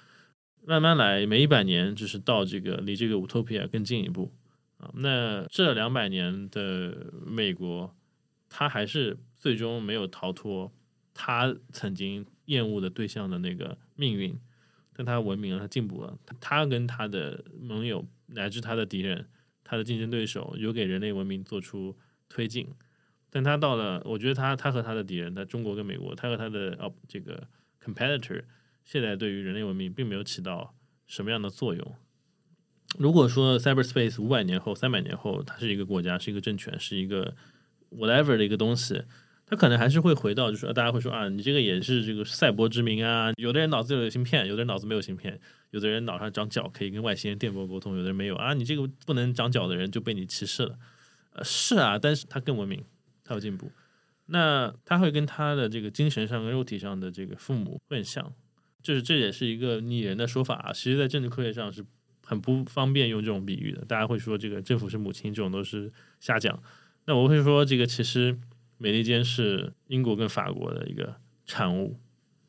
[0.66, 4.32] 慢慢来，每一百年就是到这个离这个乌托比亚更近一步。
[4.94, 7.94] 那这两百年的美国，
[8.48, 10.72] 他还是最终没有逃脱
[11.12, 14.38] 他曾经厌恶的对象的那个命运，
[14.92, 19.28] 但他文明了，他进步了，他跟他的盟友乃至他的敌人、
[19.62, 21.96] 他的竞争对手，有给人类文明做出
[22.28, 22.68] 推进，
[23.30, 27.46] 但他到了，我觉得他他和他的敌人，在中国跟美国，他和他的哦这个
[27.82, 28.42] competitor，
[28.84, 30.74] 现在对于人类文明并没有起到
[31.06, 31.96] 什么样的作用。
[32.98, 37.34] 如果说 cyberspace 五百年后、三百年后，它是一个国家、是一个政权、是一个
[37.90, 39.02] whatever 的一个东西，
[39.46, 43.32] 它可能还是会回到，就是大家会说啊，你这个也是这个赛博之名啊。
[43.36, 45.40] 有的人脑子有芯片，有的人脑子没有芯片，
[45.70, 48.54] 有的人脑上长角可以跟外星人电波沟通，有的人没有啊。
[48.54, 50.78] 你这个不能长角的人就被你歧视了。
[51.32, 52.84] 呃，是啊，但是他更文明，
[53.24, 53.72] 他有进步，
[54.26, 58.32] 那他会跟他的这个精神上跟肉体上的这个父母会很像，
[58.82, 60.72] 就是这也是一个拟人的说法啊。
[60.72, 61.84] 其实，在政治科学上是。
[62.24, 66.60] 很不方便用这种比喻的，大家会说这个政府是母亲，这种都是瞎讲。
[67.04, 68.38] 那我会说，这个其实
[68.78, 72.00] 美利坚是英国跟法国的一个产物，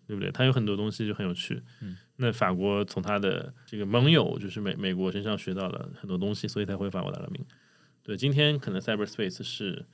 [0.08, 0.32] 对不对？
[0.32, 1.62] 它有很多东西就很有趣。
[1.82, 7.46] 嗯，那法国从它的这个盟友就是美美国身上学到了很多东西，所以才会法国大革命。
[8.02, 9.86] 对，今天可能 cyberspace 是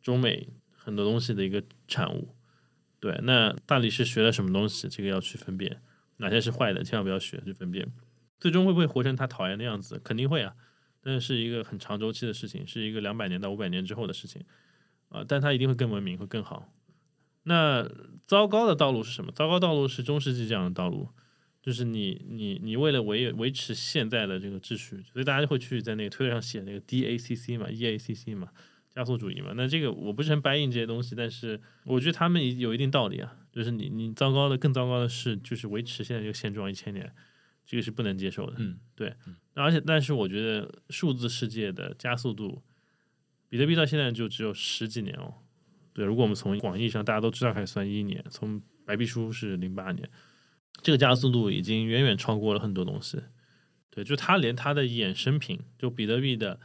[0.00, 2.34] 中美很多东西的一个产物。
[3.00, 4.88] 对，那到底是学了什么东西？
[4.88, 5.80] 这个要去分辨
[6.18, 7.86] 哪些是坏的，千万不要学，去分辨。
[8.44, 9.98] 最终会不会活成他讨厌的样子？
[10.04, 10.54] 肯定会啊，
[11.00, 14.44] 但是一个很长周期的事情，是一个两百年到五百年之后的事情
[15.08, 15.24] 啊。
[15.26, 16.70] 但他一定会更文明，会更好。
[17.44, 17.90] 那
[18.26, 19.32] 糟糕的道路是什么？
[19.32, 21.08] 糟糕道路是中世纪这样的道路，
[21.62, 28.48] 就是你你你为了维维持现在的这个秩序，所以大家就会去在那个推特上写那个 DACC 嘛，EACC 嘛，
[28.90, 29.54] 加速主义嘛。
[29.56, 33.34] 那这个我不是很白印这些东西，但是我觉得他们有一定道理啊。
[33.50, 37.10] 就是你你糟糕的更糟糕的是，就是维持现在这个现状一千年。
[37.66, 39.14] 这个是不能接受的，嗯，对，
[39.54, 42.62] 而且但是我觉得数字世界的加速度
[43.48, 45.32] 比比特币到现在就只有十几年哦。
[45.92, 50.10] 对，如果我们从广义上大家都知道开始算一年，从白皮书是零八年，
[50.82, 53.22] 这个加速度已经远远超过了很多东西。
[53.90, 56.58] 对，就它连它的衍生品，就比特币的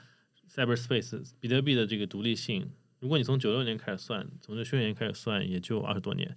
[0.50, 6.36] cyberspace，比特币的这个独立性，如果你从九六年开始算，从这宣言开始算，也就二十多年。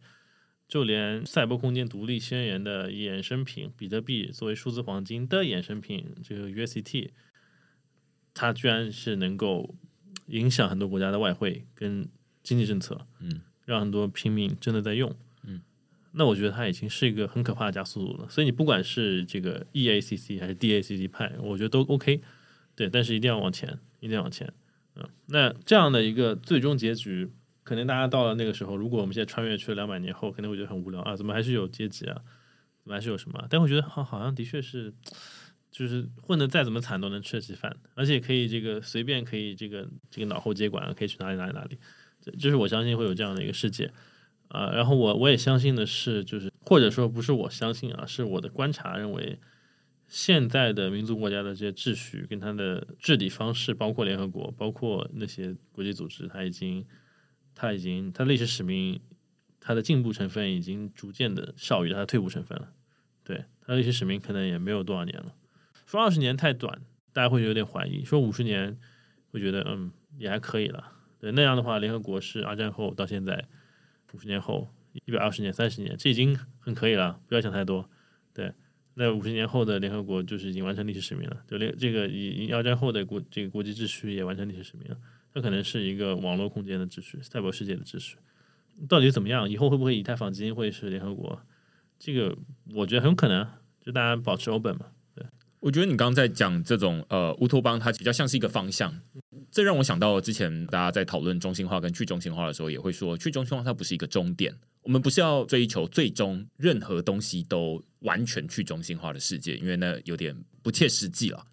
[0.72, 7.10] 就连赛博空间独立宣言的衍生品比特币作为数字黄金的衍生品，这个 USDT，
[8.32, 9.74] 它居然是能够
[10.28, 12.08] 影响很多国家的外汇跟
[12.42, 15.14] 经济政策，嗯，让很多平民真的在用，
[15.46, 15.60] 嗯，
[16.12, 18.26] 那我觉得它已经是一个很可怕的加速度了。
[18.30, 22.22] 所以你不管是这个 EACC 还是 DACC 派，我觉得都 OK，
[22.74, 24.50] 对，但是一定要往前，一定要往前，
[24.94, 27.30] 嗯，那这样的一个最终结局。
[27.64, 32.20] 可能大家到了那个时候，如果我们现在穿越去了两百年后，可能会觉得很无聊啊，怎么还是有阶级啊，
[32.82, 33.46] 怎么还是有什么？
[33.48, 34.92] 但我觉得好，好像的确是，
[35.70, 41.78] 就是混的再怎么惨都能吃得起饭，而且可以这个随便可以这个这个脑后接管，可以去哪里哪里哪里，
[42.20, 43.92] 这就是我相信会有这样的一个世界
[44.48, 44.72] 啊。
[44.72, 49.38] 然后我我也相信的是，就是或者说不是我相信啊，是我的观察认为，
[50.08, 56.84] 现在的民族国家的这些秩序跟它的治理方式，包括联合国，包括那些国际组织，它已经。
[57.54, 59.00] 它已经，它历史使命，
[59.60, 62.72] 它的进步成分已经逐渐的少于它的退步成分了。
[63.24, 65.34] 对，它历史使命可能也没有多少年了。
[65.86, 66.80] 说二十年太短，
[67.12, 68.78] 大家会有点怀疑；说五十年，
[69.30, 70.92] 会觉得嗯也还可以了。
[71.20, 73.46] 对，那样的话，联合国是二战后到现在
[74.12, 74.68] 五十年后
[75.06, 77.20] 一百二十年、三十年，这已经很可以了。
[77.28, 77.88] 不要想太多。
[78.34, 78.52] 对，
[78.94, 81.44] 那五十年后的联合国就是已经完成历史使命了。
[81.46, 84.96] 就联这个以以二战后的国这个国际秩序也完成历史使命了。
[85.34, 88.16] 它可能是一个网络空间的秩序，赛博世界的秩序，
[88.88, 89.48] 到底怎么样？
[89.48, 91.40] 以后会不会以太坊基金会是联合国？
[91.98, 92.36] 这个
[92.74, 93.46] 我觉得很有可能，
[93.80, 94.86] 就大家保持 open 嘛。
[95.14, 95.24] 对，
[95.60, 99.00] 我觉得你刚刚在讲这种呃乌托邦，它比较像是一个方向，
[99.50, 111.46] 这让我想到之前大家在讨论中心化跟去中心化的时候，也会说去中心化它不是一个终点，我们不是要追求最终任何东西都完全去中心化的世界，因为那有点不切实际了。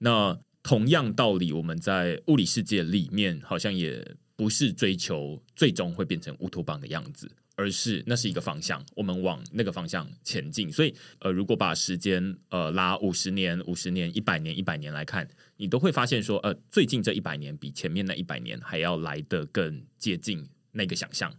[0.00, 0.38] 那
[0.68, 4.06] 同样道理，我们在物理世界里面好像也
[4.36, 10.70] 不是追求最终会变成乌托邦的样子，而是那是一个方向，我们往那个方向前进。
[10.70, 21.34] 所以，呃，如果把时间呃拉五十年、五十年、一百年、一百年来看，你都会发现说，呃，最近这一百年比前面那一百年还要来得更接近那个想象。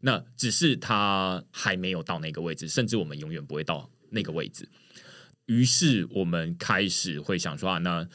[0.00, 4.68] 那只是它还没有到那个位置，甚至我们永远不会到那个位置。
[5.46, 8.08] 于是，我们开始会想说啊，那。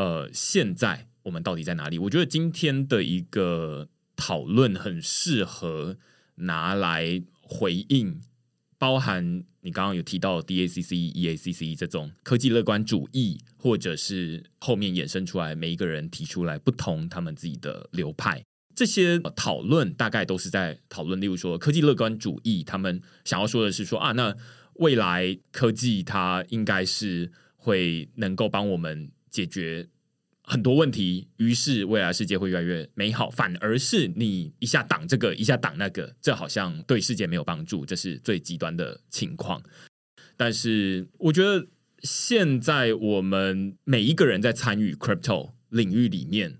[0.00, 1.98] 呃，现在我们到底在哪里？
[1.98, 5.98] 我觉得今天的一个讨论很适合
[6.36, 8.18] 拿来回应，
[8.78, 18.42] 包含你刚刚有提到 DACC、EACC 这种科技乐观主义，或者是后面衍生出来每一个人提出来不同他们自己的流派，
[18.74, 21.20] 这些讨论大概都是在讨论。
[21.20, 24.34] 例如说，科技乐观主义，他们想要说的是说啊，那
[24.76, 29.10] 未来科技它应该是会能够帮我们。
[29.30, 29.88] 解决
[30.42, 33.30] 很多问题，于是未来世界会越来越美好。
[33.30, 39.62] 反而是你一下挡这个，一下挡那个，这好像对世界没有帮助，这是最极端的情况。
[40.36, 41.68] 但是我觉得
[42.02, 46.56] 现在我们每一个人在参与 crypto 领域里面，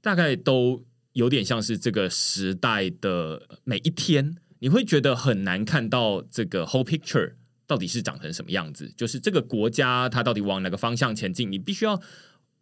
[0.00, 7.34] 大概都有点像是这个时代的每一天，你会觉得很难看到这个 whole picture。
[7.68, 8.92] 到底是长成什么样子？
[8.96, 11.52] 就是这个国家它到底往哪个方向前进？
[11.52, 12.00] 你必须要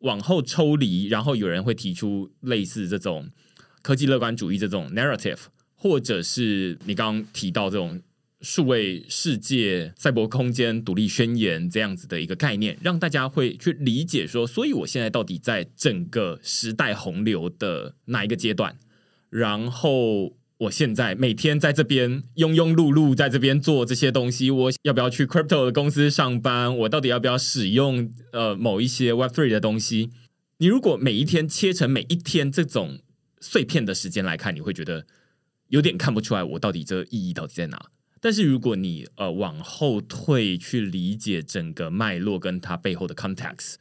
[0.01, 3.31] 往后抽离，然后有人会提出类似这种
[3.83, 5.39] 科技乐观主义这种 narrative，
[5.77, 8.03] 或者是你刚刚提到这种
[8.41, 18.77] 数位世界、赛博空间独立宣言这样子的一个概念，让大家会去理解说，所以我现在到底在整个时代洪流的哪一个阶段？
[19.31, 20.37] 然后。
[20.59, 26.75] 我现在每天在这边庸庸碌碌，在这边做这些东西，我要不要去 crypto 的公司上班？
[26.79, 30.11] 我到底要不要使用呃某一些 Web Three 的东西？
[30.59, 33.01] 你如果每一天切成每一天这种
[33.41, 35.07] 碎片的时间来看，你会觉得
[35.69, 37.91] 有点看不出来我到底这意义到底在哪。
[38.21, 43.75] 但是如果你呃往后退去理解整个脉络跟它背后的 context。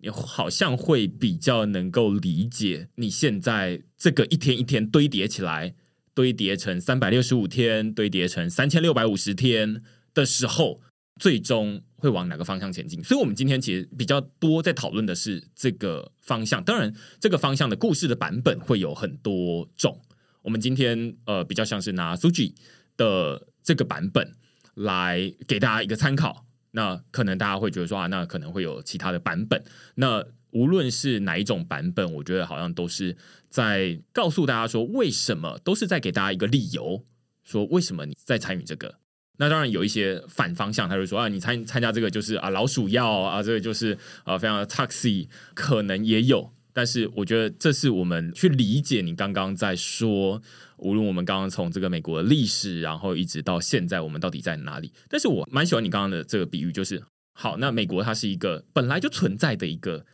[0.00, 5.74] 你好像会比较能够理解你现在这个一天一天堆叠起来，
[6.18, 10.80] 堆叠成三百六十五天，堆叠成三千六百五十天的时候，
[11.20, 13.00] 最终会往哪个方向前进？
[13.04, 16.64] 所以，我们今天其实比较多在讨论的是这个方向。
[16.64, 20.00] 当然，这个方向的故事的版本会有很多种。
[20.42, 22.54] 我们今天呃，比较像是拿 Suji
[22.96, 24.34] 的这个版本
[24.74, 26.46] 来给大家一个参考。
[26.72, 29.62] 那可能大家会觉得说啊，那可能会有其他的版本。
[29.94, 33.16] 那无论是哪一种版本，我觉得好像都是
[33.48, 37.04] 在告诉大家说，为什么都是在给大家一个理由，
[37.42, 38.96] 说为什么你在参与这个。
[39.40, 46.52] 那当然有一些反方向，他就说啊，你参参加这个就是啊老鼠药啊，这个就是啊非常的 taxi，可能也有。
[46.72, 50.40] 但是我觉得这是我们去理解你刚刚在说，
[50.76, 54.92] 无论我们刚刚从这个美国的历史，然后一直到现在，我们到底在哪里？
[55.08, 60.04] 但是我蛮喜欢你刚刚的这个比喻，就是好，那美国它是一个本来就存在的一个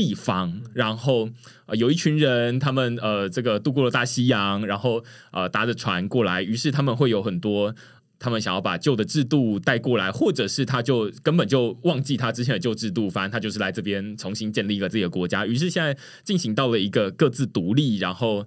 [0.00, 1.28] 地方，然后
[1.66, 7.74] 呃有一群人，他们呃这个渡过了大西洋，然后呃搭着船过来，于是他们会有很多。
[8.22, 15.46] 他们想要把旧的制度带过来，或者是他就根本就忘记他之前的旧制度，反正他就是来这边重新建立一个自己的国家。
[15.46, 18.46] 于是现在进行到了一个各自独立，然后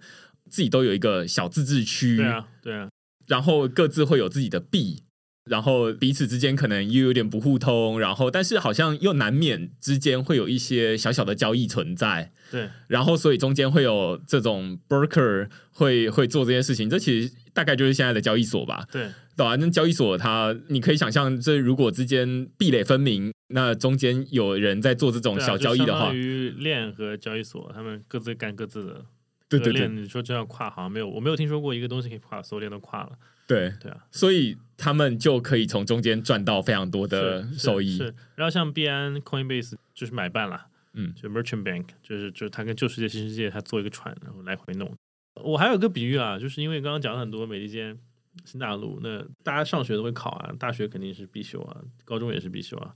[0.50, 2.90] 自己都有一个小自治区，对啊，对啊，
[3.28, 5.03] 然后各自会有自己的币，
[5.46, 19.10] 然后彼此之间可能又有点不互通，然后但是好像又难免之间会有一些小小的交易存在，对，然后所以中间会有这种 broker 会会做这件事情，这其实大概就是现在的交易所吧，对。
[19.36, 29.06] 对啊，那交易所它，你可以想象，这如果之间壁垒分明，那中间有人在做这种小交易的话，于链和交易所，他们各自干各自的。
[29.50, 33.14] 对对对，你说这样跨，行没有，我没有听说过一个东西可以跨，所有链都跨了。
[33.48, 37.98] 对对啊，所以他们就可以从中间赚到非常多的收益。
[37.98, 44.96] 是，然后像币安、Coinbase 就是买办了，嗯，就 Merchant Bank，就是就是他跟旧世界、新世界，他做一个船，然后来回弄。
[45.36, 47.98] 我还有个比喻啊，就是因为刚刚讲了很多美利坚。
[48.46, 52.92] 新大陆，那大家上学都会考啊，大学肯定是必修啊，高中也是必修啊，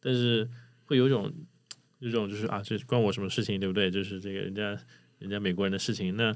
[0.00, 0.48] 但是
[0.86, 1.30] 会有种，
[1.98, 3.90] 有种就是啊，这关我什么事情，对不对？
[3.90, 4.74] 就是这个人家
[5.18, 6.16] 人家美国人的事情。
[6.16, 6.34] 那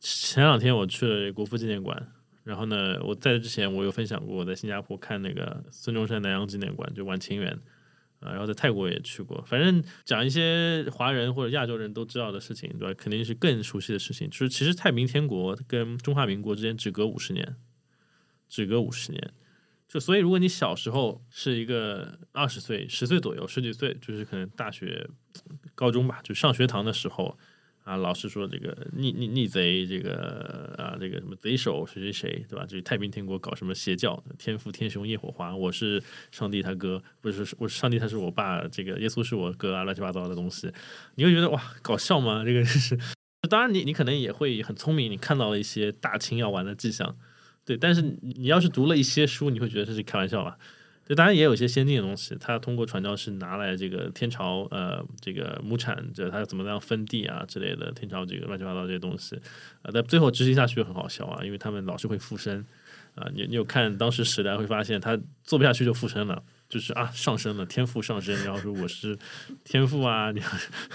[0.00, 2.12] 前两天我去了国父纪念馆，
[2.44, 7.50] 然后呢，我在这之前我有分享过，我在新加坡看那个孙中山南洋纪念馆，就玩清源
[8.20, 12.94] 啊，然后在泰国也去过，反正讲一些华人或者亚洲人都知道的事情，对吧？
[12.96, 14.30] 肯定是更熟悉的事情。
[14.30, 17.56] 就是其实太平天国跟中华民国之间只隔五十年。
[18.46, 19.32] 只隔五十年，
[19.88, 25.08] 就所以，如果你小时候是一个二十岁、十岁左右、十几岁，就是可能大学、
[25.74, 27.36] 高中吧，就上学堂的时候
[27.84, 32.64] 啊，老是说这个逆逆逆贼，这个啊，这个什么贼首谁谁谁，对吧？
[32.64, 40.72] 就是太平天国搞什么邪教，天父天雄夜火花，我是上帝他哥，不是我上帝他是我爸，这个耶稣是我哥啊，乱七八糟的东西，
[41.16, 42.42] 你会觉得哇，搞笑吗？
[42.42, 42.98] 这个是，
[43.50, 47.16] 当然你你可能也会很聪明，你看到了一些大清要完的迹象。
[47.66, 50.58] 对，但是你要是读了一些书，你会觉得这是开玩笑吧？
[51.06, 59.36] 对，当然也有一些先进的东西，他通过传教士拿来这个天朝呃这个亩产，这他怎么样分地啊之类的，天朝这个乱七八糟这些东西，
[59.82, 62.64] 啊，但最后执行下去就很好笑啊，因为他们老是会附身
[63.14, 66.42] 啊，你你有看当时时代会发现他做不下去就附身了。
[66.74, 69.16] 就是啊，上升了，天赋上升，然后说我是
[69.62, 70.42] 天赋啊，你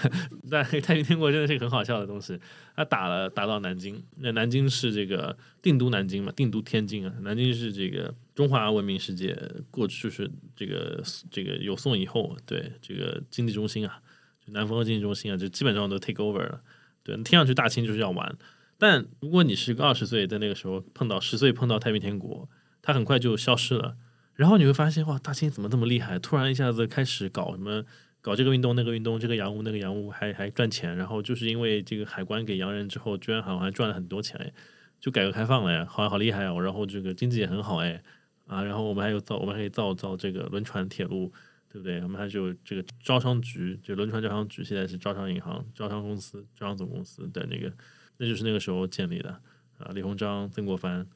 [0.50, 2.38] 但太平天国真的是个很好笑的东西。
[2.76, 9.34] 他打了打到南京，那南京是这个定都南京嘛，定都天津啊，南京是这个中华文明世界
[9.70, 14.02] 过去就是这个这个有宋以后对这个经济中心啊，
[14.46, 16.60] 就南方的经济中心啊，就基本上都 take over 了。
[17.02, 18.36] 对，听上去大清就是要玩，
[18.76, 22.46] 但如果你是个二十岁，在那个时候碰到十岁碰到太平天国，
[22.82, 23.96] 它很快就消失了。
[24.40, 26.18] 然后你会发现，哇，大清怎么这么厉害？
[26.18, 27.84] 突然一下子开始搞什么，
[28.22, 30.96] 搞这个运动那个运动，这个洋务那个洋务，还还赚钱。
[30.96, 34.50] 然后就是因为这个海关给洋人之后，居然好像还赚了很多钱哎，
[34.98, 36.58] 就改革开放了呀，好像好厉害哦。
[36.58, 38.02] 然后这个经济也很好哎，
[38.46, 41.30] 啊，然后我们还有造，我们还可以造造这个轮船铁路，
[41.70, 42.00] 对不对？
[42.00, 47.70] 我们还有这个招商局，就轮船招商局，现在是招商银行、招商公司、招商总公司的那个，
[48.16, 49.38] 那就是那个时候建立的
[49.76, 49.92] 啊。
[49.94, 51.06] 李鸿章、曾国藩，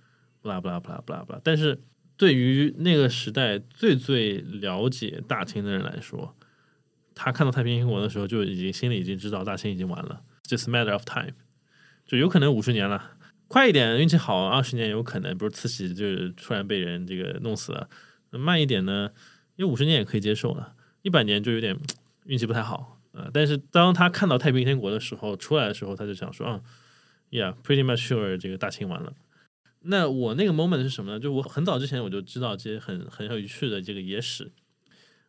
[0.43, 1.81] 不啦不啦不啦不啦不啦，但是。
[2.17, 6.37] 对于那个时代最最了解大清的人来说，
[7.15, 11.33] 他看到太平天国的时候，就已经心里已经知道大清已经完了，just matter of time，
[12.07, 13.17] 就有可能五十年了，
[13.49, 17.89] 快一点运气好二十年有可能，比如慈禧就是突然被人这个弄死了，
[18.31, 19.11] 慢一点呢，
[19.57, 21.77] 因为五十年也可以接受了，一百年就有点
[22.27, 23.29] 运气不太好啊。
[23.33, 26.61] 但是当他看到太平天国的时候，出来的时候，他就想说啊
[27.31, 29.13] ，yeah，pretty much sure 这个大清完了。
[29.87, 31.21] 那我那个 moment 是什么呢？
[31.21, 34.51] 就我很早之前我就知道这些很很有趣的这个野史，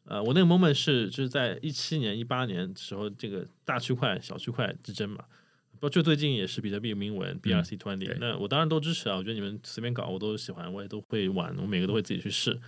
[0.06, 5.26] 呃，我那个 moment 是就是在一七年、一八年时候，这个大区块、小区块之争嘛，
[5.80, 12.60] 不，就最近也是比特币铭文 BRC 突然点，那我当然都支持啊，我觉得你们随便搞我都喜欢，我也都会玩，我每个都会自己去试。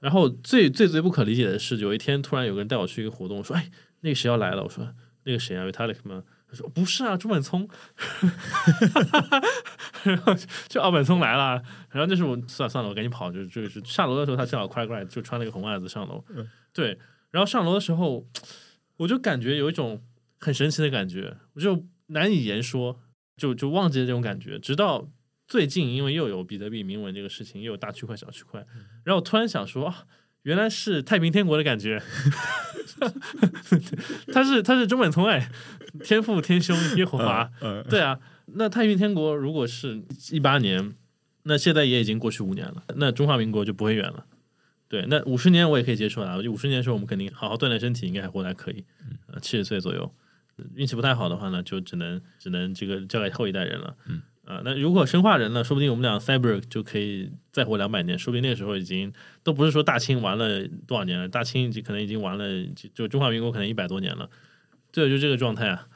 [0.00, 3.68] 然后最最最不可理解的是，有一天突然有个人带我去一个活动，说：“哎，
[4.02, 4.94] 那个谁要来了？”我说
[5.24, 7.68] ：“那个谁啊？Vitalik 吗？”他说不是啊，朱本聪，
[10.02, 10.34] 然后
[10.66, 16.24] 就奥本聪来了，然后那时候我算了算了，我赶紧跑，就就是下楼的时候，他正好快过来，就穿了个红袜子上楼，
[16.72, 16.98] 对，
[17.30, 18.26] 然后上楼的时候，
[18.96, 20.02] 我就感觉有一种
[20.40, 22.98] 很神奇的感觉，我就难以言说，
[23.36, 25.10] 就就忘记了这种感觉，直到
[25.46, 28.64] 最近，因为又有比特币铭文这个事情，又有大区块小区块，
[29.04, 30.04] 然后我突然想说啊。
[30.42, 32.00] 原来是太平天国的感觉，
[34.32, 35.50] 他是他是中本聪哎，
[36.02, 37.50] 天父天兄耶和华，
[37.88, 40.94] 对啊，那太平天国如果是一八年，
[41.44, 44.26] 那现在也已经过去五年了，那中华民国就不会远了。
[44.88, 48.84] 对，那五十年我也可以接受啊，五十年的时候我们肯定好好锻炼身体，应该还活得还可以。
[49.26, 50.14] 呃，七十岁左右，
[50.74, 53.94] 运气不太好的话呢，就只能只能这个交给后一代人了。
[54.06, 54.22] 嗯。
[54.48, 55.62] 啊，那如果生化人呢？
[55.62, 64.30] 说不定我们俩 Cyber 就可以再活两百年，说不定那个时候已经都不是说大清玩了多少年了，大清可能已经玩了就中华民国可能一百多年了，
[64.90, 65.86] 对，就这个状态啊。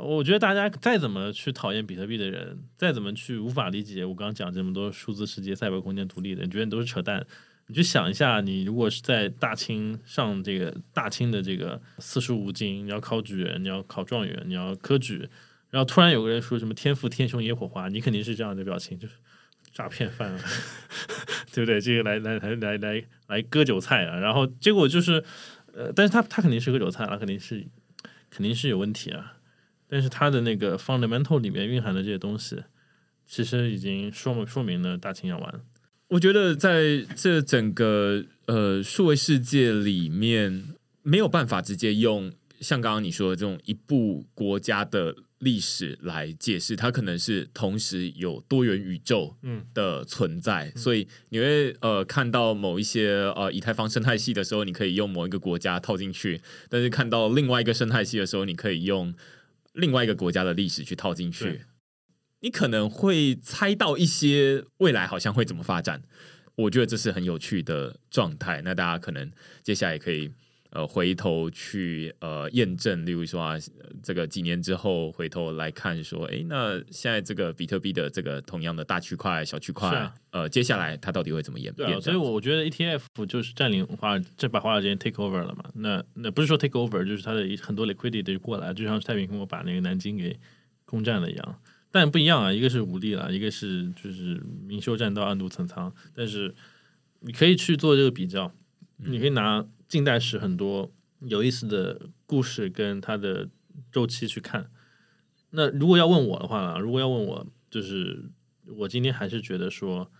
[0.00, 7.24] 我觉得大家再怎么去讨厌比特币的人，再怎么去无法理解我刚刚讲这么多数字世界、赛博空间独立的，你觉得你都是扯淡？
[7.68, 15.28] 你去想一下，你如果是在大清上这个大清的这个四书五经，你要考举人，你要考状元，你要科举。
[15.74, 19.14] 然后突然有个人说什么天赋天雄野火花，你肯定是这样的表情，就是
[19.72, 20.32] 诈骗犯，
[21.52, 21.80] 对不对？
[21.80, 24.16] 这个来来来来来来割韭菜啊！
[24.16, 25.24] 然后结果就是，
[25.72, 27.66] 呃，但是他他肯定是割韭菜了，肯定是
[28.30, 29.38] 肯定是有问题啊。
[29.88, 32.62] 但是他的那个 fundamental 里面蕴含的这些东西，
[33.26, 35.60] 其实已经说明说明了大清要完。
[36.06, 40.66] 我觉得在这整个呃数位世界里面，
[41.02, 45.16] 没有办法直接用像刚刚你说的这种一部国家的。
[45.44, 49.36] 历史来解释，它可能是同时有多元宇宙
[49.74, 56.38] 的存在，所以你会呃看到某一些呃以太坊生态系的时候，你可以用某一个国家套进去；
[56.70, 59.14] 但是看到另外一个生态系的时候，你可以用
[59.74, 61.60] 另外一个国家的历史去套进去。
[62.40, 66.02] 你可能会猜到一些未来好像会怎么发展，
[66.56, 68.62] 我觉得这是很有趣的状态。
[68.64, 69.30] 那大家可能
[69.62, 70.32] 接下来可以。
[70.74, 73.54] 呃，回头去呃验证，例如说啊，
[74.02, 82.00] 这个几年之后回头来看，说，哎，那现在这个比特币的这个同样的大区块、小区块，呃，接下来它到底会怎么演变？
[82.02, 85.64] 所以我觉得 ETF 就是占领华，这把华尔街 take over 了嘛。
[85.74, 90.36] 那那不是说 take over，就是它的很多 liquidity 过来，就像太平我把那个南京给
[90.84, 91.60] 攻占了一样。
[91.92, 95.94] 但不一样啊，一个是武力了，一个是就是明修栈道，暗度陈仓。
[96.12, 96.52] 但是
[97.20, 98.52] 你可以去做这个比较，
[98.96, 99.66] 你可以拿。
[99.86, 100.90] 近代史很多
[101.20, 103.48] 有意思的故事跟它的
[103.92, 104.68] 周期去看。
[105.50, 108.30] 那如果要问我的话，如果要问我，就是
[108.66, 110.10] 我今天还是觉得说，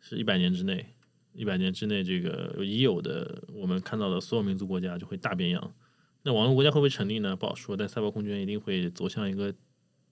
[0.00, 0.94] 是一百年之内，
[1.32, 5.74] 一百年之内这个已有的我们看到的所有民族国家就会大变样。
[6.22, 7.34] 那网络国家会不会成立呢？
[7.34, 7.76] 不好说。
[7.76, 9.52] 但赛博空间一定会走向一个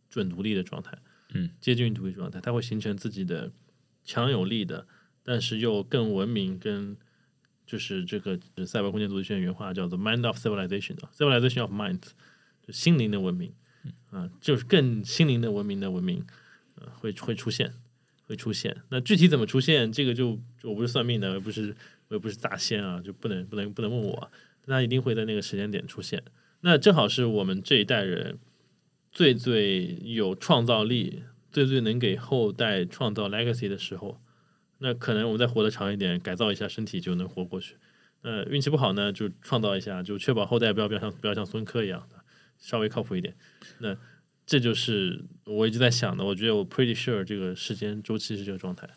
[0.08, 0.98] 准独立的状态，
[1.34, 3.52] 嗯，接近独立状态，它会形成自己的
[4.02, 4.88] 强有力的，
[5.22, 6.96] 但是又更文明跟。
[7.66, 12.00] 就是这个赛博空间组织学原话叫做 “mind of civilization”，civilization of mind，
[12.66, 13.52] 就心灵的文明
[14.10, 16.24] 啊，就是更心灵的文明的文明，
[16.74, 17.72] 呃，会会出现，
[18.26, 18.76] 会出现。
[18.90, 21.74] 那具体怎么出现，这个就我不是算命的，我不是
[22.08, 24.30] 我也不是大仙啊，就不能不能不能问我。
[24.66, 26.22] 那一定会在那个时间点出现。
[26.60, 28.38] 那正好是我们这一代人
[29.10, 34.20] 最最有创造力、最最能给后代创造 legacy 的时候。
[34.82, 37.76] 那可能我们再活得长一点，改造一下身体就能活过去。
[38.22, 42.16] 那，运气不好呢，就创造一下，就确保后代不要不要像不要像孙科一样的，
[42.58, 43.34] 稍微靠谱一点。
[43.78, 43.96] 那
[44.44, 46.24] 这就是我一直在想的。
[46.24, 48.88] 我觉得我 pretty sure 这个时间周期是这个状态。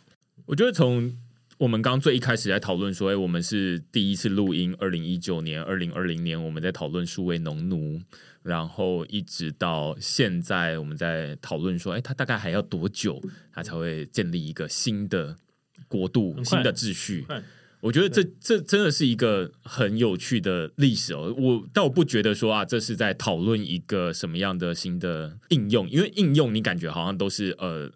[0.48, 1.16] 我觉得从
[1.60, 8.02] 我们刚最一开始在讨论说，哎，我们是第一次录音，二零一九年、二零二零年我们在讨论数位农奴，
[8.44, 13.22] 然后一直到现在我们在讨论说，哎，他大概还要多久，
[13.52, 15.38] 他才会建立一个新的。
[15.96, 17.26] 国度新的秩序，
[17.80, 21.34] 我觉得这这真的是一个很有趣的历史哦。
[21.38, 27.92] 我但我不觉得说啊，这是在讨论一个什么样的新的应用，因为应用你感觉好像都是呃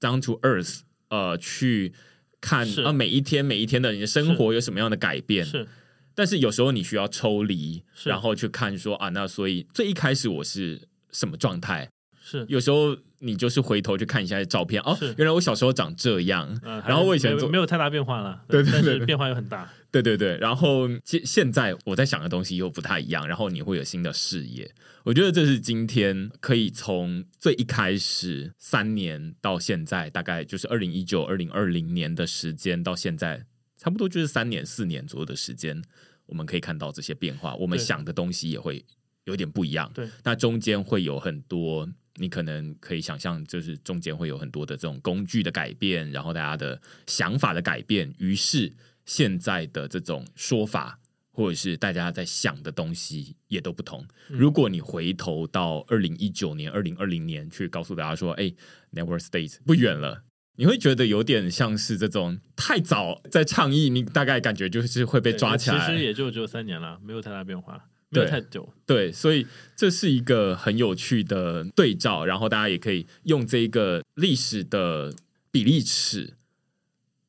[0.00, 1.92] ，down to earth，呃，去
[2.40, 5.46] 看啊每一天每一天的你的生活有什么样的改变。
[5.46, 5.66] 是，
[6.14, 11.88] 但是有时候你需要抽离，然后去看说啊，那所以最一开始我是什么状态？
[12.20, 12.98] 是，有时候。
[13.20, 20.36] 你就是回头去看一下照片哦，原来我小时候长这样，然后我以前没有太大变化了， 对，但是变化又很大，对对对。
[20.38, 24.70] 然后现现在我在想的东西又不太一样，然后你会有新的视野。
[25.04, 33.46] 我觉得这是今天可以从最一开始三年到现在，大概就是二零一九、二零二零年的时间到现在，
[33.76, 35.82] 差不多就是三年、四年左右的时间，
[36.26, 38.84] 我们可以看到这些变化，我们想的东西也会。
[39.24, 39.90] 有点不一样。
[39.92, 41.86] 对，那中间会有很多，
[42.18, 48.72] 你可能可以想象，就是中间会有很多的这种工具的改变，然后大家的想法的改变，于是
[49.04, 50.98] 现在的这种说法。
[51.30, 54.04] 或者是大家在想的东西也都不同。
[54.26, 58.52] 如果你回头到二零一九年、二零二零年去告诉大家说：“哎
[58.92, 60.24] ，Network State 不远了。”
[60.58, 65.78] 你会觉得有点像是这种太早在倡议，你大概感觉就是会被抓起来。
[65.78, 68.72] 其实也就只有三年了，没有太大变化，没有太久。
[68.86, 69.46] 对，所以
[69.76, 75.14] 这是一个很有趣的对照，然后大家也可以用这一个历史的
[75.50, 76.34] 比例尺。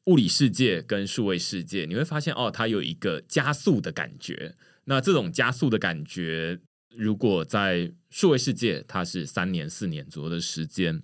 [0.06, 4.56] 物理世界跟数位世界，你会发现哦，它有一个加速的感觉。
[4.86, 6.58] 那这种加速的感觉，
[6.96, 11.00] 如果在数位世界，它是三年、四年左右的时间；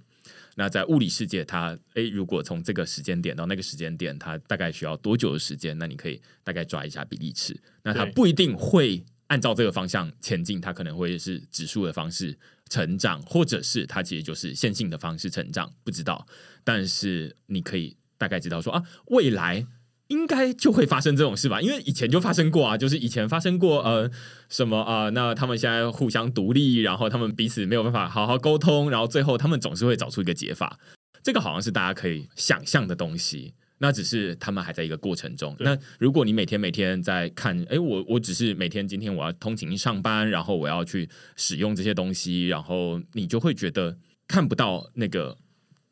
[0.55, 5.77] 那在物理世界，它诶，如果从这个时间点到那个时间点，它大概需要多久的时间？
[5.77, 7.55] 那你可以大概抓一下比例尺。
[7.83, 12.37] 那它不一定会按照这个方向前进，它可能会是指数的方式
[12.69, 16.25] 成长，或者是它其实就是线性的方式成长，不知道。
[16.63, 17.97] 但是你可以。
[18.17, 19.67] 大概知道说啊，未来
[20.07, 24.09] 应该就会发生这种事吧，因为以前就发生过啊，就是以前发生过呃
[24.47, 30.79] 什么啊，那他们现在互相独立，然后他们彼此没有办法好好沟通，然后最后他们总是会找出一个解法。
[31.21, 35.55] 这个好像是大家可以想象的东西，那只是他们还在一个过程中。
[35.59, 43.97] 那如果你每天每天在看，哎，我我只是每天今天我要通勤上班，然后我要去使用这些东西，然后你就会觉得
[44.27, 45.37] 看不到那个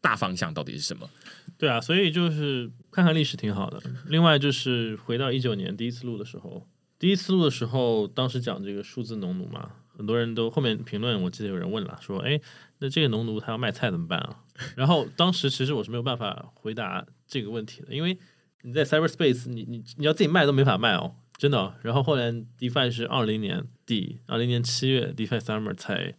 [0.02, 1.10] 大方向到底是什么。
[1.58, 3.82] 对啊，所以就是看看历史挺好的。
[4.08, 6.68] 另外就是回到一九年第一次录的时候，
[6.98, 12.40] 第一次录的时候，当时讲这个数字农奴嘛，很多人都后面评论，我记得有人问了，说：“哎，
[12.80, 14.40] 那这个农奴他要卖菜怎么办啊？”
[14.76, 18.18] 然后当时其实我是没有办法回答这个问题的，因为
[18.62, 21.76] 你在 Cyberspace，你你你要自己卖都没法卖哦，真的。
[21.82, 26.14] 然后后来 DeFi 是二零年底，二零年七月 DeFi Summer 才。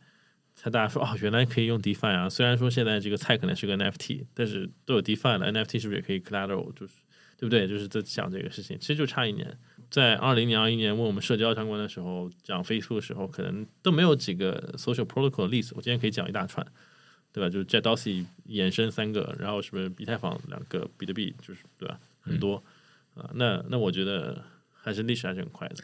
[0.56, 2.28] 才大家说哦，原来可以用 DeFi 啊！
[2.28, 6.72] 虽然说现在这个菜可能是个 NFT，但是都有 DeFi 了，NFT 是不是也可以 Collateral？
[6.74, 6.94] 就是
[7.36, 7.66] 对不对？
[7.66, 9.58] 就是在讲这个事情，其实就差一年。
[9.90, 15.72] 在二零年、二一年问我们社交相关的时候，讲 Facebook 的时候，可能都没有几个 Social Protocol 的例子。
[15.76, 16.64] 我今天可以讲一大串，
[17.34, 17.50] 对吧？
[17.50, 21.98] 就是 Jet Dorsey 衍生三个，然后什么以太坊两个，比特币就是对吧？
[22.20, 22.62] 很多
[23.14, 23.28] 啊。
[23.34, 24.40] 那那我觉得
[24.72, 25.82] 还是历史还是很快的。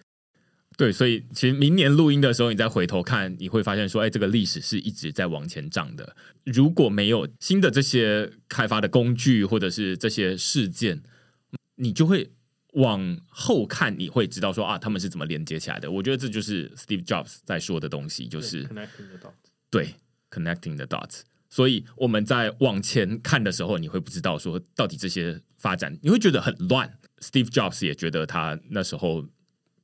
[0.79, 6.15] 对，所以其实明年录音的时候，你再回头看，你会发现说，哎，这个历史是一直在往前涨的。
[6.45, 11.03] 如果没有新的这些开发的工具，或者是这些事件，
[11.75, 12.31] 你就会
[12.75, 15.91] 往后看，你会知道说啊，他们是怎么连接起来的。
[15.91, 19.33] 我觉得这就是 Steve Jobs 在说的东西，就是 connecting the dots
[19.69, 19.95] 对
[20.31, 21.23] connecting the dots。
[21.51, 26.99] 所以我们在往前看的时候，你会不知道说到底这些发展，你会觉得很乱。
[27.19, 29.27] Steve Jobs 也觉得他那时候。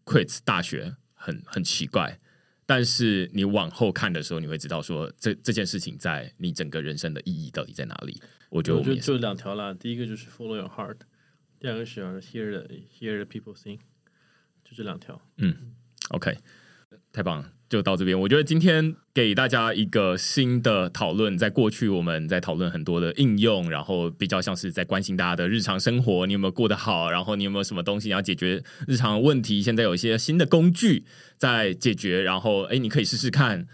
[0.09, 2.21] quit 大学很很奇怪，
[2.65, 8.23] 但是你往后看的时候，你会知道说这这件事情在你整个人生的意义到底在哪里？
[8.51, 10.99] 我觉得我就就两条啦，第一个就是 follow your heart，
[11.59, 13.81] 第二个是 hear the hear the people sing，
[14.63, 15.21] 就这两条。
[15.39, 15.75] 嗯
[16.11, 16.39] ，OK，
[17.11, 17.53] 太棒了。
[17.69, 21.37] 就到这边，我觉得今天给大家一个新的讨论。
[21.37, 27.11] 在过去，我们在讨论很多的应用，然后比较像是在关心大家的日常生活，你有没有过得好？
[27.11, 29.61] 然后你有没有什么东西要解决日常问题？
[29.61, 31.05] 现在有一些新的工具
[31.37, 33.67] 在解决，然后哎，你可以试试看。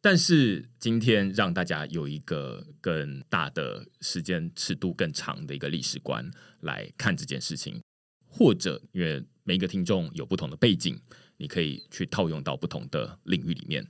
[0.00, 7.80] 但是今天让大家有一个更大的时间尺度、更长的一个历史观来看这件事情，
[8.24, 10.96] 或者因为每一个听众有不同的背景。
[11.36, 13.86] 你可以去套用到不同的领域里面。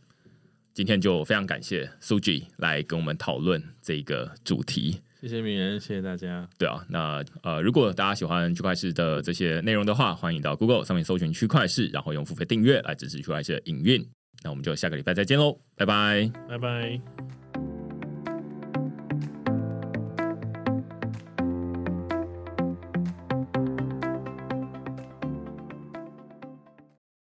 [0.74, 5.00] 今天就非常感谢苏 G 来跟我们讨论这个主题。
[5.22, 6.46] 谢谢名人，谢谢大家。
[6.58, 14.06] 对啊，那呃，如果大家喜欢区块市的这些内容的话，欢迎到 Google 上面搜寻区块市，然后用付费订阅来支持区块市的营运。
[14.42, 17.45] 那我们就下个礼拜再见喽，拜拜，拜拜。